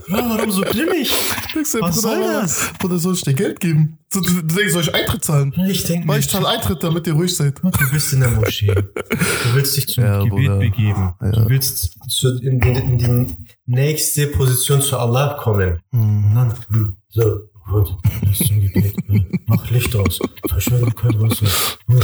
warum 0.08 0.52
so 0.52 0.62
grimmig? 0.62 1.12
Was 1.56 1.72
Bruder, 1.74 1.92
soll 1.94 2.16
Bruder, 2.20 2.42
das? 2.42 2.72
Bruder, 2.80 2.98
soll 3.00 3.14
ich 3.16 3.22
dir 3.22 3.34
Geld 3.34 3.60
geben? 3.60 3.98
So, 4.14 4.22
du, 4.22 4.34
du 4.42 4.56
denkst, 4.56 4.74
soll 4.74 4.82
ich 4.84 4.96
Eintritt 4.96 5.24
zahlen? 5.26 5.54
Ich 5.68 5.84
denke 5.84 6.08
Weil 6.08 6.16
mir, 6.16 6.20
ich 6.22 6.30
zahle 6.30 6.48
Eintritt, 6.48 6.82
damit 6.84 7.06
ihr 7.08 7.14
ruhig 7.14 7.36
seid. 7.36 7.60
Du 7.62 7.70
bist 7.92 8.14
in 8.14 8.22
der 8.22 8.30
Moschee. 8.32 8.68
Du 8.74 9.54
willst 9.54 9.76
dich 9.78 9.88
zum 9.88 10.04
Ja, 10.04 10.20
Gebet 10.24 10.32
Bruder. 10.32 10.58
begeben. 10.58 11.14
Du 11.20 11.50
willst 11.50 11.96
zu, 12.10 12.38
in, 12.40 12.60
die, 12.60 12.70
in 12.70 12.98
die 12.98 13.36
nächste 13.66 14.28
Position 14.28 14.82
zu 14.82 14.98
Allah 14.98 15.38
kommen. 15.42 15.80
Und 15.92 16.34
dann, 16.34 16.54
hm, 16.72 16.96
so, 17.10 17.50
gut, 17.70 17.90
das 18.22 18.40
ist 18.40 18.48
zum 18.48 18.62
Gebet. 18.62 18.94
Hm, 19.08 19.26
Mach 19.48 19.70
Licht 19.72 19.96
aus. 19.96 20.20
Verschwende 20.48 20.92
kein 20.92 21.20
Wasser. 21.20 21.48
Hm. 21.88 22.00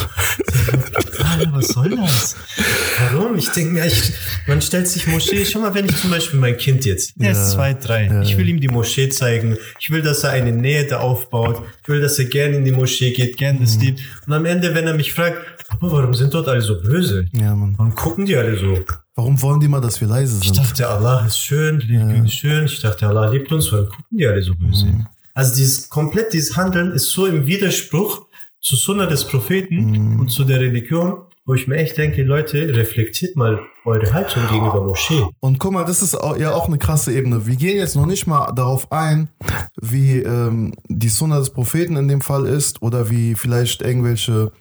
Alter, 1.24 1.54
was 1.54 1.68
soll 1.68 1.96
das? 1.96 2.36
Warum? 3.12 3.36
Ich 3.38 3.50
denke 3.50 3.74
mir, 3.74 3.86
ich, 3.86 4.14
man 4.48 4.62
stellt 4.62 4.88
sich 4.88 5.06
Moschee, 5.08 5.46
schau 5.46 5.60
mal, 5.60 5.74
wenn 5.76 5.86
ich 5.86 5.96
zum 5.98 6.10
Beispiel 6.10 6.40
mein 6.40 6.58
Kind 6.58 6.86
jetzt, 6.86 7.14
der 7.18 7.32
ist 7.32 7.52
zwei, 7.52 7.74
drei, 7.74 8.22
ich 8.24 8.38
will 8.38 8.48
ihm 8.50 8.60
die 8.60 8.68
Moschee 8.68 9.10
zeigen, 9.10 9.58
ich 9.80 9.90
will, 9.90 10.02
dass 10.02 10.24
er 10.24 10.32
eine 10.32 10.52
Nähe 10.52 10.86
da 10.88 11.00
aufbaut, 11.00 11.62
ich 11.84 11.90
will, 11.90 12.02
dass 12.02 12.18
er 12.20 12.26
gerne 12.26 12.58
in 12.58 12.66
die 12.66 12.72
Moschee 12.72 13.12
geht, 13.12 13.38
gerne 13.38 13.60
das 13.60 13.78
liebt. 13.78 14.02
Und 14.26 14.34
am 14.34 14.46
Ende, 14.46 14.74
wenn 14.76 14.88
er 14.88 14.94
mich 14.94 15.14
fragt, 15.14 15.38
Papa, 15.68 15.92
warum 15.92 16.14
sind 16.14 16.34
dort 16.34 16.48
alle 16.48 16.62
so 16.62 16.82
böse? 16.82 17.26
Ja, 17.34 17.56
Mann. 17.56 17.76
Warum 17.78 17.94
gucken 17.96 18.26
die 18.26 18.36
alle 18.36 18.58
so? 18.58 18.78
Warum 19.15 19.41
wollen 19.41 19.60
die 19.62 19.67
mal, 19.69 19.79
dass 19.81 20.01
wir 20.01 20.07
leise 20.10 20.38
Ich 20.41 20.48
sind? 20.50 20.57
dachte, 20.57 20.89
Allah 20.89 21.25
ist 21.25 21.39
schön, 21.39 21.79
die 21.79 21.95
Religion 21.95 22.25
ist 22.25 22.34
schön. 22.34 22.65
Ich 22.65 22.81
dachte, 22.81 23.07
Allah 23.07 23.29
liebt 23.29 23.51
uns. 23.51 23.72
Warum 23.72 23.88
gucken 23.88 24.17
die 24.17 24.27
alle 24.27 24.41
so 24.41 24.53
böse? 24.55 25.05
Also 25.34 25.55
dieses 25.55 25.89
komplett 25.89 26.34
dieses 26.34 26.55
Handeln 26.57 26.91
ist 26.91 27.12
so 27.12 27.25
im 27.25 27.48
Widerspruch 27.48 28.25
zu 28.62 28.75
Sunna 28.75 29.05
des 29.05 29.25
Propheten 29.25 30.19
und 30.19 30.30
zu 30.30 30.43
der 30.43 30.60
Religion, 30.60 31.21
wo 31.45 31.54
ich 31.54 31.67
mir 31.67 31.78
echt 31.78 31.97
denke, 31.97 32.23
Leute, 32.23 32.75
reflektiert 32.75 33.36
mal 33.36 33.60
eure 33.86 34.12
Haltung 34.13 34.43
gegenüber 34.48 34.82
Moschee. 34.82 35.26
Und 35.39 35.60
guck 35.60 35.74
mal, 35.74 35.86
das 35.86 36.02
ist 36.02 36.17
ja 36.38 36.54
auch 36.54 36.67
eine 36.67 36.78
krasse 36.78 37.13
Ebene. 37.13 37.45
Wir 37.45 37.56
gehen 37.56 37.78
jetzt 37.78 37.95
noch 37.95 38.06
nicht 38.06 38.28
mal 38.28 38.52
darauf 38.54 38.91
ein, 38.91 39.30
wie 39.82 40.19
ähm, 40.19 40.74
die 40.88 41.10
Sunna 41.10 41.39
des 41.39 41.52
Propheten 41.52 41.95
in 41.95 42.08
dem 42.08 42.21
Fall 42.21 42.45
ist 42.45 42.82
oder 42.82 43.10
wie 43.10 43.36
vielleicht 43.36 43.82
irgendwelche 43.82 44.52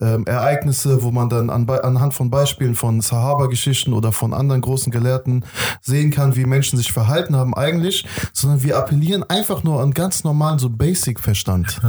ähm, 0.00 0.26
Ereignisse, 0.26 1.02
wo 1.02 1.10
man 1.10 1.28
dann 1.28 1.50
an, 1.50 1.68
anhand 1.68 2.14
von 2.14 2.30
Beispielen 2.30 2.74
von 2.74 3.00
Sahaba-Geschichten 3.00 3.92
oder 3.92 4.12
von 4.12 4.34
anderen 4.34 4.60
großen 4.60 4.90
Gelehrten 4.90 5.44
sehen 5.80 6.10
kann, 6.10 6.36
wie 6.36 6.44
Menschen 6.44 6.76
sich 6.76 6.92
verhalten 6.92 7.36
haben 7.36 7.54
eigentlich, 7.54 8.04
sondern 8.32 8.62
wir 8.62 8.76
appellieren 8.76 9.22
einfach 9.22 9.62
nur 9.62 9.80
an 9.80 9.92
ganz 9.92 10.24
normalen 10.24 10.58
so 10.58 10.68
Basic-Verstand. 10.70 11.80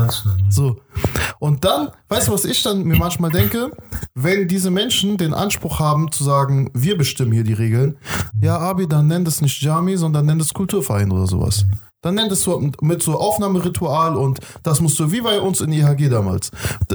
So. 0.49 0.77
Und 1.39 1.65
dann, 1.65 1.89
weißt 2.09 2.27
du, 2.27 2.33
was 2.33 2.45
ich 2.45 2.61
dann 2.63 2.83
mir 2.83 2.97
manchmal 2.97 3.31
denke? 3.31 3.71
Wenn 4.13 4.47
diese 4.47 4.71
Menschen 4.71 5.17
den 5.17 5.33
Anspruch 5.33 5.79
haben 5.79 6.11
zu 6.11 6.23
sagen, 6.23 6.71
wir 6.75 6.97
bestimmen 6.97 7.31
hier 7.31 7.43
die 7.43 7.53
Regeln, 7.53 7.97
ja, 8.41 8.59
Abi, 8.59 8.87
dann 8.87 9.07
nenn 9.07 9.25
das 9.25 9.41
nicht 9.41 9.61
Jami, 9.61 9.97
sondern 9.97 10.25
nenn 10.25 10.39
das 10.39 10.53
Kulturverein 10.53 11.11
oder 11.11 11.25
sowas. 11.25 11.65
Dann 12.01 12.13
nenn 12.13 12.29
das 12.29 12.41
so 12.41 12.69
mit 12.81 13.01
so 13.01 13.19
Aufnahmeritual 13.19 14.15
und 14.15 14.39
das 14.61 14.79
musst 14.79 14.99
du, 14.99 15.11
wie 15.11 15.21
bei 15.21 15.41
uns 15.41 15.59
in 15.59 15.71
IHG 15.71 16.07
damals. 16.07 16.51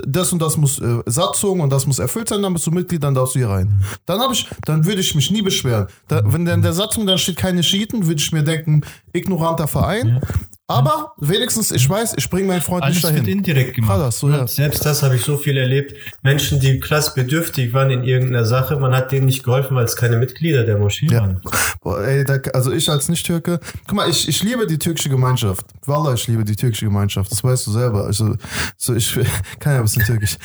Das 0.07 0.33
und 0.33 0.41
das 0.41 0.57
muss 0.57 0.79
äh, 0.79 1.03
Satzung 1.07 1.59
und 1.59 1.73
das 1.73 1.85
muss 1.89 1.99
erfüllt 1.99 2.29
sein, 2.29 2.43
dann 2.43 2.53
bist 2.53 2.65
du 2.69 2.71
Mitglied, 2.71 3.03
dann 3.03 3.15
darfst 3.15 3.35
du 3.35 3.41
hier 3.41 3.49
rein. 3.49 3.73
Dann 4.07 4.21
habe 4.21 4.35
ich, 4.35 4.49
dann 4.67 4.87
würde 4.87 5.01
ich 5.01 5.17
mich 5.17 5.33
nie 5.33 5.43
beschweren. 5.43 5.89
Da, 6.07 6.23
wenn 6.27 6.47
in 6.47 6.63
der 6.63 6.75
Satzung 6.75 7.07
dann 7.07 7.19
steht 7.19 7.37
keine 7.37 7.65
Schiiten, 7.65 8.07
würde 8.07 8.21
ich 8.21 8.31
mir 8.31 8.45
denken, 8.45 8.83
ignoranter 9.13 9.67
Verein. 9.67 10.21
Aber 10.71 11.13
wenigstens, 11.19 11.71
ich 11.73 11.89
weiß, 11.89 12.15
ich 12.17 12.31
bringe 12.31 12.47
meinen 12.49 12.61
Freund 12.63 12.83
Alles 12.85 12.97
nicht 12.97 13.05
wird 13.05 13.17
dahin. 13.25 13.39
indirekt 13.39 13.75
gemacht. 13.75 13.99
Krass, 13.99 14.19
so, 14.21 14.29
ja. 14.31 14.47
Selbst 14.47 14.85
das 14.87 15.03
habe 15.03 15.17
ich 15.17 15.23
so 15.23 15.37
viel 15.37 15.57
erlebt. 15.57 15.95
Menschen, 16.23 16.61
die 16.61 16.79
krass 16.81 17.15
bedürftig 17.15 17.73
waren 17.73 17.91
in 17.91 18.05
irgendeiner 18.05 18.45
Sache, 18.45 18.77
man 18.79 18.95
hat 18.95 19.13
denen 19.13 19.27
nicht 19.27 19.43
geholfen, 19.43 19.77
weil 19.77 19.85
es 19.85 19.97
keine 19.97 20.17
Mitglieder 20.17 20.65
der 20.65 20.79
Moschee 20.79 21.07
Ja. 21.11 21.21
waren. 21.21 21.41
Boah, 21.83 22.03
ey, 22.05 22.25
da, 22.25 22.39
also 22.55 22.71
ich 22.73 22.89
als 22.89 23.09
Nicht-Türke, 23.09 23.59
guck 23.87 23.97
mal, 23.97 24.09
ich, 24.09 24.29
ich 24.29 24.43
liebe 24.43 24.67
die 24.67 24.79
türkische 24.79 25.09
Gemeinschaft. 25.09 25.65
Wallah, 25.87 26.15
ich 26.15 26.27
liebe 26.29 26.45
die 26.45 26.57
türkische 26.57 26.85
Gemeinschaft, 26.87 27.31
das 27.33 27.43
weißt 27.43 27.67
du 27.67 27.71
selber. 27.73 28.05
Also, 28.05 28.37
so 28.77 28.95
ich 28.95 29.19
kann 29.59 29.73
ja 29.73 29.79
ein 29.79 29.85
bisschen 29.85 30.05
türkisch. 30.05 30.37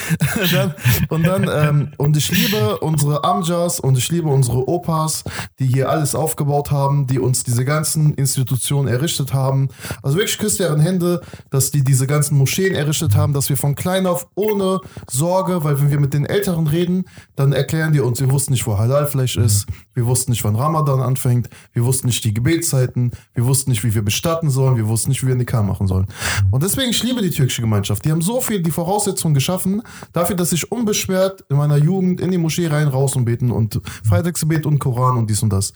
und 1.10 1.24
dann, 1.26 1.50
ähm, 1.52 1.92
und 1.98 2.18
ich 2.18 2.32
liebe 2.32 2.80
unsere 2.80 3.24
Amjas 3.24 3.80
und 3.80 3.98
ich 3.98 4.10
liebe 4.10 4.28
unsere 4.30 4.68
Opas, 4.68 5.24
die 5.60 5.68
hier 5.68 5.90
alles 5.90 6.16
aufgebaut 6.16 6.72
haben, 6.72 7.08
die 7.08 7.20
uns 7.20 7.44
diese 7.44 7.66
ganzen 7.66 8.14
Institutionen 8.16 8.88
errichtet 8.88 9.34
haben. 9.34 9.70
Also 10.02 10.15
wirklich 10.16 10.38
küsst 10.38 10.60
deren 10.60 10.80
Hände, 10.80 11.22
dass 11.50 11.72
die 11.72 11.84
diese 11.84 12.08
ganzen 12.08 12.38
Moscheen 12.38 12.74
errichtet 12.74 13.16
haben, 13.16 13.34
dass 13.34 13.50
wir 13.50 13.58
von 13.58 13.76
klein 13.76 14.08
auf 14.08 14.28
ohne 14.36 14.80
Sorge, 15.10 15.64
weil 15.64 15.80
wenn 15.80 15.92
wir 15.92 16.00
mit 16.00 16.14
den 16.14 16.26
Älteren 16.26 16.68
reden, 16.68 17.06
dann 17.36 17.54
erklären 17.54 17.94
die 17.94 18.00
uns, 18.00 18.20
wir 18.20 18.32
wussten 18.32 18.54
nicht, 18.54 18.66
wo 18.66 18.78
Halalfleisch 18.78 19.38
ist, 19.38 19.68
wir 19.94 20.06
wussten 20.06 20.32
nicht, 20.32 20.44
wann 20.44 20.56
Ramadan 20.56 21.02
anfängt, 21.02 21.50
wir 21.74 21.86
wussten 21.86 22.08
nicht 22.08 22.24
die 22.24 22.34
Gebetszeiten, 22.34 23.12
wir 23.34 23.46
wussten 23.46 23.72
nicht, 23.72 23.84
wie 23.84 23.94
wir 23.94 24.04
bestatten 24.04 24.50
sollen, 24.50 24.78
wir 24.78 24.88
wussten 24.88 25.10
nicht, 25.10 25.24
wie 25.24 25.28
wir 25.28 25.36
Nikah 25.36 25.64
machen 25.64 25.88
sollen. 25.88 26.08
Und 26.52 26.64
deswegen, 26.64 26.90
ich 26.90 27.04
liebe 27.04 27.22
die 27.22 27.30
türkische 27.30 27.62
Gemeinschaft. 27.62 28.06
Die 28.06 28.12
haben 28.12 28.22
so 28.22 28.42
viel 28.42 28.62
die 28.62 28.72
Voraussetzungen 28.72 29.34
geschaffen, 29.34 29.82
dafür, 30.14 30.36
dass 30.36 30.52
ich 30.52 30.72
unbeschwert 30.72 31.44
in 31.50 31.58
meiner 31.58 31.78
Jugend 31.78 32.22
in 32.22 32.32
die 32.32 32.38
Moschee 32.38 32.68
rein, 32.68 32.88
raus 32.88 33.16
und 33.16 33.26
beten 33.26 33.52
und 33.52 33.82
Freitagsgebet 34.04 34.66
und 34.66 34.80
Koran 34.80 35.18
und 35.18 35.30
dies 35.30 35.44
und 35.44 35.52
das. 35.52 35.74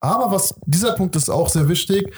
Aber 0.00 0.30
was, 0.30 0.54
dieser 0.66 0.92
Punkt 0.92 1.16
ist 1.16 1.30
auch 1.30 1.48
sehr 1.48 1.68
wichtig. 1.68 2.12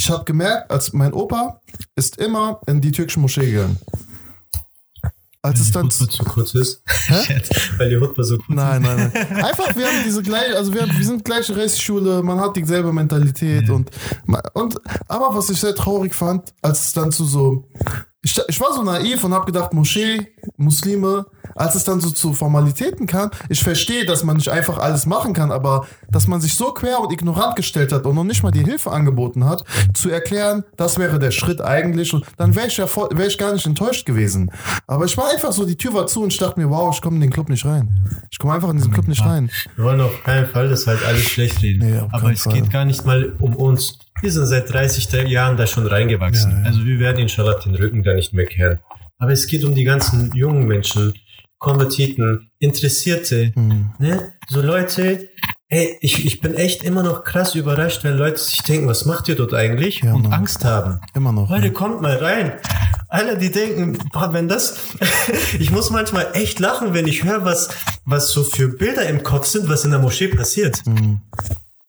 Ich 0.00 0.08
habe 0.10 0.24
gemerkt, 0.24 0.70
als 0.70 0.92
mein 0.92 1.12
Opa 1.12 1.60
ist 1.96 2.18
immer 2.18 2.60
in 2.66 2.80
die 2.80 2.92
türkische 2.92 3.18
Moschee 3.18 3.50
gegangen. 3.50 3.78
Als 5.42 5.60
es 5.60 5.66
Die 5.66 5.72
dann 5.72 5.90
zu 5.90 6.06
kurz 6.24 6.54
ist. 6.54 6.82
weil 7.78 7.90
die 7.90 7.96
Hutbe 7.96 8.22
so 8.22 8.36
kurz 8.36 8.48
Nein, 8.48 8.82
nein, 8.82 9.10
nein. 9.12 9.44
Einfach, 9.44 9.74
wir 9.74 9.86
haben 9.86 10.04
diese 10.04 10.22
gleiche, 10.22 10.56
also 10.56 10.72
wir, 10.72 10.82
haben, 10.82 10.96
wir 10.96 11.04
sind 11.04 11.24
gleiche 11.24 11.56
Rechtsschule, 11.56 12.22
man 12.22 12.40
hat 12.40 12.56
dieselbe 12.56 12.92
Mentalität 12.92 13.70
und, 13.70 13.90
und, 14.54 14.80
aber 15.08 15.34
was 15.34 15.50
ich 15.50 15.58
sehr 15.58 15.74
traurig 15.74 16.14
fand, 16.14 16.54
als 16.62 16.86
es 16.86 16.92
dann 16.92 17.10
zu 17.10 17.24
so, 17.24 17.68
ich, 18.22 18.40
ich 18.46 18.60
war 18.60 18.72
so 18.74 18.84
naiv 18.84 19.24
und 19.24 19.34
habe 19.34 19.46
gedacht, 19.46 19.72
Moschee, 19.72 20.28
Muslime, 20.56 21.26
als 21.54 21.74
es 21.74 21.84
dann 21.84 22.00
so 22.00 22.10
zu 22.10 22.32
Formalitäten 22.32 23.06
kam, 23.06 23.30
ich 23.48 23.62
verstehe, 23.62 24.06
dass 24.06 24.24
man 24.24 24.36
nicht 24.36 24.48
einfach 24.50 24.78
alles 24.78 25.06
machen 25.06 25.32
kann, 25.32 25.50
aber 25.50 25.86
dass 26.10 26.26
man 26.26 26.40
sich 26.40 26.54
so 26.54 26.72
quer 26.72 27.00
und 27.00 27.12
ignorant 27.12 27.56
gestellt 27.56 27.92
hat 27.92 28.04
und 28.06 28.14
noch 28.14 28.24
nicht 28.24 28.42
mal 28.42 28.50
die 28.50 28.64
Hilfe 28.64 28.90
angeboten 28.90 29.44
hat, 29.44 29.64
zu 29.94 30.10
erklären, 30.10 30.64
das 30.76 30.98
wäre 30.98 31.18
der 31.18 31.30
Schritt 31.30 31.60
eigentlich 31.60 32.14
und 32.14 32.24
dann 32.36 32.54
wäre 32.54 32.66
ich 32.66 32.76
ja 32.76 32.86
voll, 32.86 33.08
wäre 33.12 33.28
ich 33.28 33.38
gar 33.38 33.52
nicht 33.52 33.66
enttäuscht 33.66 34.06
gewesen. 34.06 34.50
Aber 34.86 35.04
ich 35.04 35.16
war 35.16 35.30
einfach 35.30 35.52
so, 35.52 35.64
die 35.64 35.76
Tür 35.76 35.94
war 35.94 36.06
zu 36.06 36.22
und 36.22 36.32
ich 36.32 36.38
dachte 36.38 36.60
mir, 36.60 36.70
wow, 36.70 36.94
ich 36.94 37.00
komme 37.02 37.16
in 37.16 37.22
den 37.22 37.30
Club 37.30 37.48
nicht 37.48 37.64
rein. 37.64 37.88
Ich 38.30 38.38
komme 38.38 38.54
einfach 38.54 38.70
in 38.70 38.76
diesen 38.76 38.92
Club 38.92 39.08
nicht 39.08 39.24
rein. 39.24 39.50
Wir 39.76 39.84
wollen 39.84 40.00
auf 40.00 40.22
keinen 40.24 40.48
Fall 40.48 40.68
das 40.68 40.86
halt 40.86 41.04
alles 41.04 41.22
schlecht 41.22 41.62
reden. 41.62 41.90
Nee, 41.90 42.00
Aber 42.12 42.32
es 42.32 42.42
Fall. 42.42 42.54
geht 42.54 42.70
gar 42.70 42.84
nicht 42.84 43.04
mal 43.04 43.34
um 43.38 43.56
uns. 43.56 43.98
Wir 44.20 44.32
sind 44.32 44.46
seit 44.46 44.72
30 44.72 45.28
Jahren 45.28 45.56
da 45.56 45.66
schon 45.66 45.86
reingewachsen. 45.86 46.50
Ja, 46.50 46.58
ja. 46.58 46.64
Also 46.64 46.84
wir 46.84 46.98
werden 46.98 47.18
inshallah 47.18 47.54
den 47.54 47.74
Rücken 47.74 48.02
da 48.02 48.14
nicht 48.14 48.32
mehr 48.32 48.46
kehren. 48.46 48.78
Aber 49.18 49.32
es 49.32 49.46
geht 49.46 49.64
um 49.64 49.74
die 49.74 49.84
ganzen 49.84 50.32
jungen 50.34 50.66
Menschen, 50.66 51.14
Konvertiten, 51.58 52.50
Interessierte, 52.58 53.52
Mhm. 53.54 53.90
ne? 53.98 54.32
So 54.48 54.60
Leute, 54.62 55.28
ey, 55.68 55.96
ich, 56.00 56.24
ich 56.24 56.40
bin 56.40 56.54
echt 56.54 56.82
immer 56.82 57.02
noch 57.02 57.24
krass 57.24 57.54
überrascht, 57.54 58.04
wenn 58.04 58.16
Leute 58.16 58.38
sich 58.38 58.62
denken, 58.62 58.86
was 58.88 59.04
macht 59.04 59.28
ihr 59.28 59.34
dort 59.34 59.54
eigentlich? 59.54 60.00
Ja, 60.02 60.14
und 60.14 60.22
Mann. 60.22 60.32
Angst 60.32 60.64
haben. 60.64 61.00
Immer 61.14 61.32
noch. 61.32 61.50
Leute, 61.50 61.72
kommt 61.72 62.00
mal 62.00 62.16
rein. 62.16 62.52
Alle, 63.08 63.36
die 63.38 63.50
denken, 63.50 63.98
boah, 64.12 64.32
wenn 64.32 64.48
das, 64.48 64.76
ich 65.58 65.70
muss 65.70 65.90
manchmal 65.90 66.28
echt 66.34 66.58
lachen, 66.60 66.94
wenn 66.94 67.06
ich 67.06 67.24
höre, 67.24 67.44
was, 67.44 67.68
was 68.04 68.30
so 68.32 68.44
für 68.44 68.68
Bilder 68.68 69.06
im 69.08 69.22
Kopf 69.22 69.46
sind, 69.46 69.68
was 69.68 69.84
in 69.84 69.90
der 69.90 70.00
Moschee 70.00 70.28
passiert. 70.28 70.86
Mhm. 70.86 71.20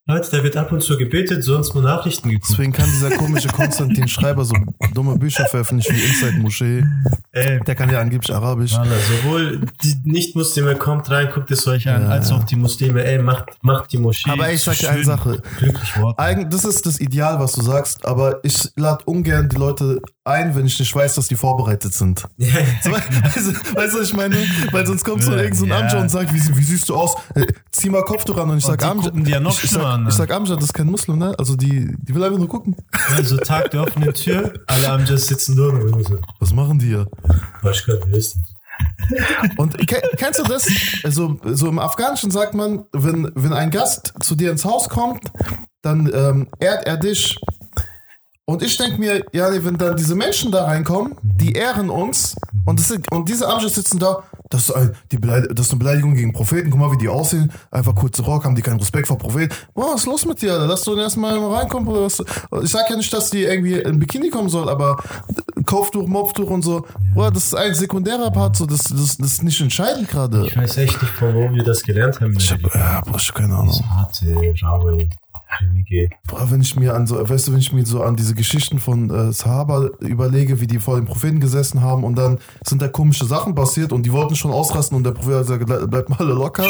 Leute, 0.09 0.31
da 0.31 0.43
wird 0.43 0.57
ab 0.57 0.71
und 0.71 0.81
zu 0.81 0.97
gebetet, 0.97 1.43
sonst 1.43 1.75
nur 1.75 1.83
Nachrichten 1.83 2.29
geguckt. 2.29 2.49
Deswegen 2.49 2.73
kann 2.73 2.89
dieser 2.89 3.11
komische 3.11 3.47
Konstantin 3.49 4.07
Schreiber 4.07 4.43
so 4.43 4.55
dumme 4.95 5.15
Bücher 5.19 5.45
veröffentlichen 5.45 5.95
wie 5.95 6.01
Inside 6.01 6.39
Moschee. 6.39 6.83
Ey, 7.31 7.59
Der 7.59 7.75
kann 7.75 7.91
ja 7.91 7.99
angeblich 8.01 8.35
Arabisch. 8.35 8.73
Wallah, 8.73 8.95
sowohl 9.21 9.61
die 9.83 9.95
Nicht-Muslime 10.05 10.77
kommt 10.77 11.11
rein, 11.11 11.29
guckt 11.31 11.51
es 11.51 11.67
euch 11.67 11.87
an, 11.87 12.07
als 12.07 12.31
auch 12.31 12.43
die 12.43 12.55
Muslime, 12.55 13.05
ey, 13.05 13.19
macht, 13.19 13.45
macht 13.61 13.91
die 13.91 13.99
Moschee. 13.99 14.31
Aber 14.31 14.51
ich 14.51 14.61
sag 14.61 14.79
dir 14.79 14.89
eine. 14.89 15.03
Sache. 15.03 15.43
Glücklich 15.59 15.97
Wort. 16.01 16.17
Eigentlich, 16.17 16.49
das 16.49 16.65
ist 16.65 16.87
das 16.87 16.99
Ideal, 16.99 17.39
was 17.39 17.53
du 17.53 17.61
sagst, 17.61 18.03
aber 18.03 18.39
ich 18.43 18.67
lade 18.75 19.03
ungern 19.05 19.47
die 19.47 19.57
Leute 19.57 20.01
ein, 20.29 20.55
wenn 20.55 20.65
ich 20.65 20.79
nicht 20.79 20.95
weiß, 20.95 21.15
dass 21.15 21.27
die 21.27 21.35
vorbereitet 21.35 21.93
sind. 21.93 22.23
Ja, 22.37 22.47
weißt, 22.55 22.85
du, 22.85 23.75
weißt 23.75 23.93
du, 23.95 23.99
was 23.99 24.07
ich 24.07 24.13
meine? 24.13 24.35
Weil 24.71 24.85
sonst 24.87 25.03
kommt 25.03 25.23
so 25.23 25.31
Ja, 25.31 25.37
irgend 25.39 25.57
so 25.57 25.65
ein 25.65 25.69
ja. 25.71 25.77
Amjad 25.79 26.01
und 26.01 26.09
sagt, 26.09 26.33
wie, 26.33 26.57
wie 26.57 26.63
siehst 26.63 26.87
du 26.89 26.95
aus? 26.95 27.15
Äh, 27.35 27.45
Zieh 27.71 27.89
mal 27.89 28.03
Kopftuch 28.03 28.37
an 28.37 28.49
und 28.49 28.57
ich 28.59 28.65
sag 28.65 28.83
Amjad. 28.83 29.13
ja 29.27 29.39
noch 29.39 29.57
ich, 29.57 29.65
ich, 29.65 29.71
sag, 29.71 29.99
ne? 29.99 30.07
ich 30.09 30.15
sag 30.15 30.31
Amjad, 30.31 30.57
das 30.57 30.65
ist 30.65 30.73
kein 30.73 30.87
Muslim, 30.87 31.17
ne? 31.17 31.33
Also 31.37 31.55
die, 31.55 31.95
die 32.01 32.15
will 32.15 32.23
einfach 32.23 32.37
nur 32.39 32.47
gucken. 32.49 32.75
also 33.15 33.37
Tag 33.37 33.71
der 33.71 33.83
offenen 33.83 34.13
Tür, 34.13 34.53
alle 34.67 34.89
am 34.89 35.05
Just 35.05 35.27
sitzen 35.27 35.55
dort 35.55 35.75
Was 36.39 36.53
machen 36.53 36.79
die 36.79 36.87
hier? 36.87 37.07
was 37.61 37.85
Gott 37.85 37.99
wer 38.07 38.17
ist 38.17 38.35
das? 38.37 38.55
Und 39.57 39.77
ke- 39.87 40.01
kennst 40.17 40.39
du 40.39 40.43
das? 40.43 40.67
Also, 41.03 41.37
so 41.43 41.67
im 41.67 41.79
Afghanischen 41.79 42.31
sagt 42.31 42.53
man, 42.53 42.85
wenn, 42.93 43.29
wenn 43.35 43.51
ein 43.51 43.71
Gast 43.71 44.13
zu 44.21 44.35
dir 44.35 44.51
ins 44.51 44.63
Haus 44.63 44.87
kommt, 44.87 45.19
dann 45.81 46.09
ähm, 46.13 46.47
ehrt 46.59 46.85
er 46.85 46.95
dich. 46.97 47.37
Und 48.49 48.63
ich 48.63 48.75
denke 48.77 48.97
mir, 48.97 49.23
ja, 49.31 49.47
wenn 49.63 49.77
dann 49.77 49.95
diese 49.95 50.15
Menschen 50.15 50.51
da 50.51 50.65
reinkommen, 50.65 51.15
die 51.21 51.53
ehren 51.53 51.91
uns 51.91 52.35
und, 52.65 52.79
das 52.79 52.87
sind, 52.87 53.05
und 53.11 53.29
diese 53.29 53.47
Amjad 53.47 53.69
sitzen 53.69 53.99
da, 53.99 54.23
das 54.49 54.69
ist, 54.69 54.71
ein, 54.71 54.95
die 55.11 55.19
Beleid 55.19 55.45
das 55.51 55.67
ist 55.67 55.71
eine 55.73 55.77
Beleidigung 55.77 56.15
gegen 56.15 56.33
Propheten, 56.33 56.71
guck 56.71 56.79
mal, 56.79 56.91
wie 56.91 56.97
die 56.97 57.09
aussehen, 57.09 57.51
einfach 57.69 57.93
kurze 57.93 58.23
Rock, 58.23 58.45
haben 58.45 58.55
die 58.55 58.63
keinen 58.63 58.79
Respekt 58.79 59.07
vor 59.07 59.19
Propheten. 59.19 59.53
Boah, 59.75 59.93
was 59.93 60.01
ist 60.01 60.07
los 60.07 60.25
mit 60.25 60.41
dir, 60.41 60.53
Alter? 60.53 60.65
Lass 60.65 60.81
du 60.81 60.97
erstmal 60.97 61.37
reinkommen. 61.37 62.07
Ich 62.07 62.71
sag 62.71 62.89
ja 62.89 62.95
nicht, 62.95 63.13
dass 63.13 63.29
die 63.29 63.43
irgendwie 63.43 63.75
in 63.75 63.99
Bikini 63.99 64.31
kommen 64.31 64.49
soll, 64.49 64.67
aber 64.67 64.97
Kopftuch, 65.67 66.07
Mopftuch 66.07 66.49
und 66.49 66.63
so, 66.63 66.87
boah, 67.13 67.29
das 67.29 67.43
ist 67.43 67.55
ein 67.55 67.75
sekundärer 67.75 68.31
Part, 68.31 68.55
so, 68.55 68.65
das, 68.65 68.85
das, 68.85 69.15
das 69.15 69.33
ist 69.33 69.43
nicht 69.43 69.61
entscheidend 69.61 70.09
gerade. 70.09 70.47
Ich 70.47 70.57
weiß 70.57 70.77
echt 70.77 70.99
nicht, 70.99 71.13
von 71.13 71.35
wo 71.35 71.53
wir 71.53 71.63
das 71.63 71.83
gelernt 71.83 72.19
haben. 72.19 72.35
Ich 72.35 72.51
hab, 72.51 72.61
ja, 72.73 73.01
boah, 73.01 73.17
ich 73.17 73.31
keine 73.31 73.55
Ahnung. 73.55 73.79
harte, 73.91 74.55
raue, 74.63 75.07
grimmige. 75.57 76.09
Boah, 76.27 76.49
wenn 76.51 76.61
ich 76.61 76.75
mir 76.75 76.93
an 76.93 77.07
so, 77.07 77.27
weißt 77.27 77.47
du, 77.47 77.51
wenn 77.53 77.59
ich 77.59 77.71
mir 77.73 77.85
so 77.85 78.03
an 78.03 78.15
diese 78.15 78.35
Geschichten 78.35 78.79
von 78.79 79.09
äh, 79.09 79.31
Sahaba 79.33 79.89
überlege, 79.99 80.61
wie 80.61 80.67
die 80.67 80.79
vor 80.79 80.95
dem 80.95 81.05
Propheten 81.05 81.39
gesessen 81.39 81.81
haben 81.81 82.03
und 82.03 82.15
dann 82.15 82.39
sind 82.65 82.81
da 82.81 82.87
komische 82.87 83.25
Sachen 83.25 83.55
passiert 83.55 83.91
und 83.91 84.03
die 84.03 84.11
wollten 84.11 84.35
schon 84.35 84.51
ausrasten 84.51 84.95
und 84.97 85.03
der 85.03 85.11
Prophet 85.11 85.33
hat 85.49 85.59
gesagt, 85.59 85.69
"Le- 85.69 85.87
bleibt 85.87 86.09
mal 86.09 86.23
locker, 86.27 86.67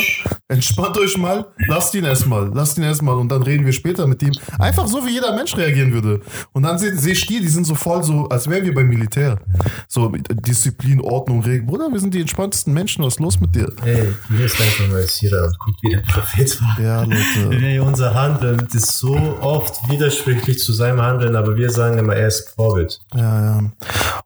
entspannt 0.47 0.97
euch 0.97 1.17
mal, 1.17 1.47
lasst 1.67 1.93
ihn 1.95 2.05
erstmal, 2.05 2.49
lasst 2.53 2.77
ihn 2.77 2.83
erstmal 2.83 3.15
und 3.17 3.29
dann 3.29 3.41
reden 3.43 3.65
wir 3.65 3.73
später 3.73 4.07
mit 4.07 4.21
ihm. 4.23 4.31
Einfach 4.59 4.87
so, 4.87 5.05
wie 5.05 5.11
jeder 5.11 5.35
Mensch 5.35 5.55
reagieren 5.57 5.93
würde. 5.93 6.21
Und 6.53 6.63
dann 6.63 6.77
sehe 6.79 6.95
seh 6.97 7.11
ich 7.11 7.25
die, 7.27 7.39
die 7.41 7.47
sind 7.49 7.65
so 7.65 7.75
voll 7.75 8.03
so, 8.03 8.27
als 8.29 8.49
wären 8.49 8.63
wir 8.65 8.73
beim 8.73 8.87
Militär. 8.87 9.39
So 9.87 10.09
Disziplin, 10.09 11.01
Ordnung, 11.01 11.41
Regeln. 11.43 11.65
Bruder, 11.67 11.91
wir 11.91 11.99
sind 11.99 12.13
die 12.13 12.21
entspanntesten 12.21 12.73
Menschen, 12.73 13.03
was 13.03 13.15
ist 13.15 13.19
los 13.19 13.39
mit 13.39 13.53
dir? 13.55 13.71
Ey, 13.83 14.13
lest 14.29 14.59
einfach 14.61 14.87
mal 14.89 15.03
Sira 15.03 15.45
und 15.45 15.59
guckt, 15.59 15.77
wie 15.81 15.89
der 15.91 16.01
Prophet 16.01 16.61
war. 16.61 16.79
Ja, 16.83 17.03
Leute. 17.03 17.65
Ey, 17.65 17.79
unser 17.79 18.13
Handeln 18.13 18.67
ist 18.75 18.99
so 18.99 19.15
oft 19.41 19.89
widersprüchlich 19.89 20.59
zu 20.59 20.73
seinem 20.73 21.01
Handeln, 21.01 21.35
aber 21.35 21.55
wir 21.55 21.71
sagen 21.71 21.97
immer, 21.97 22.15
er 22.15 22.27
ist 22.27 22.49
Vorbild. 22.49 22.99
Ja, 23.13 23.45
ja. 23.45 23.71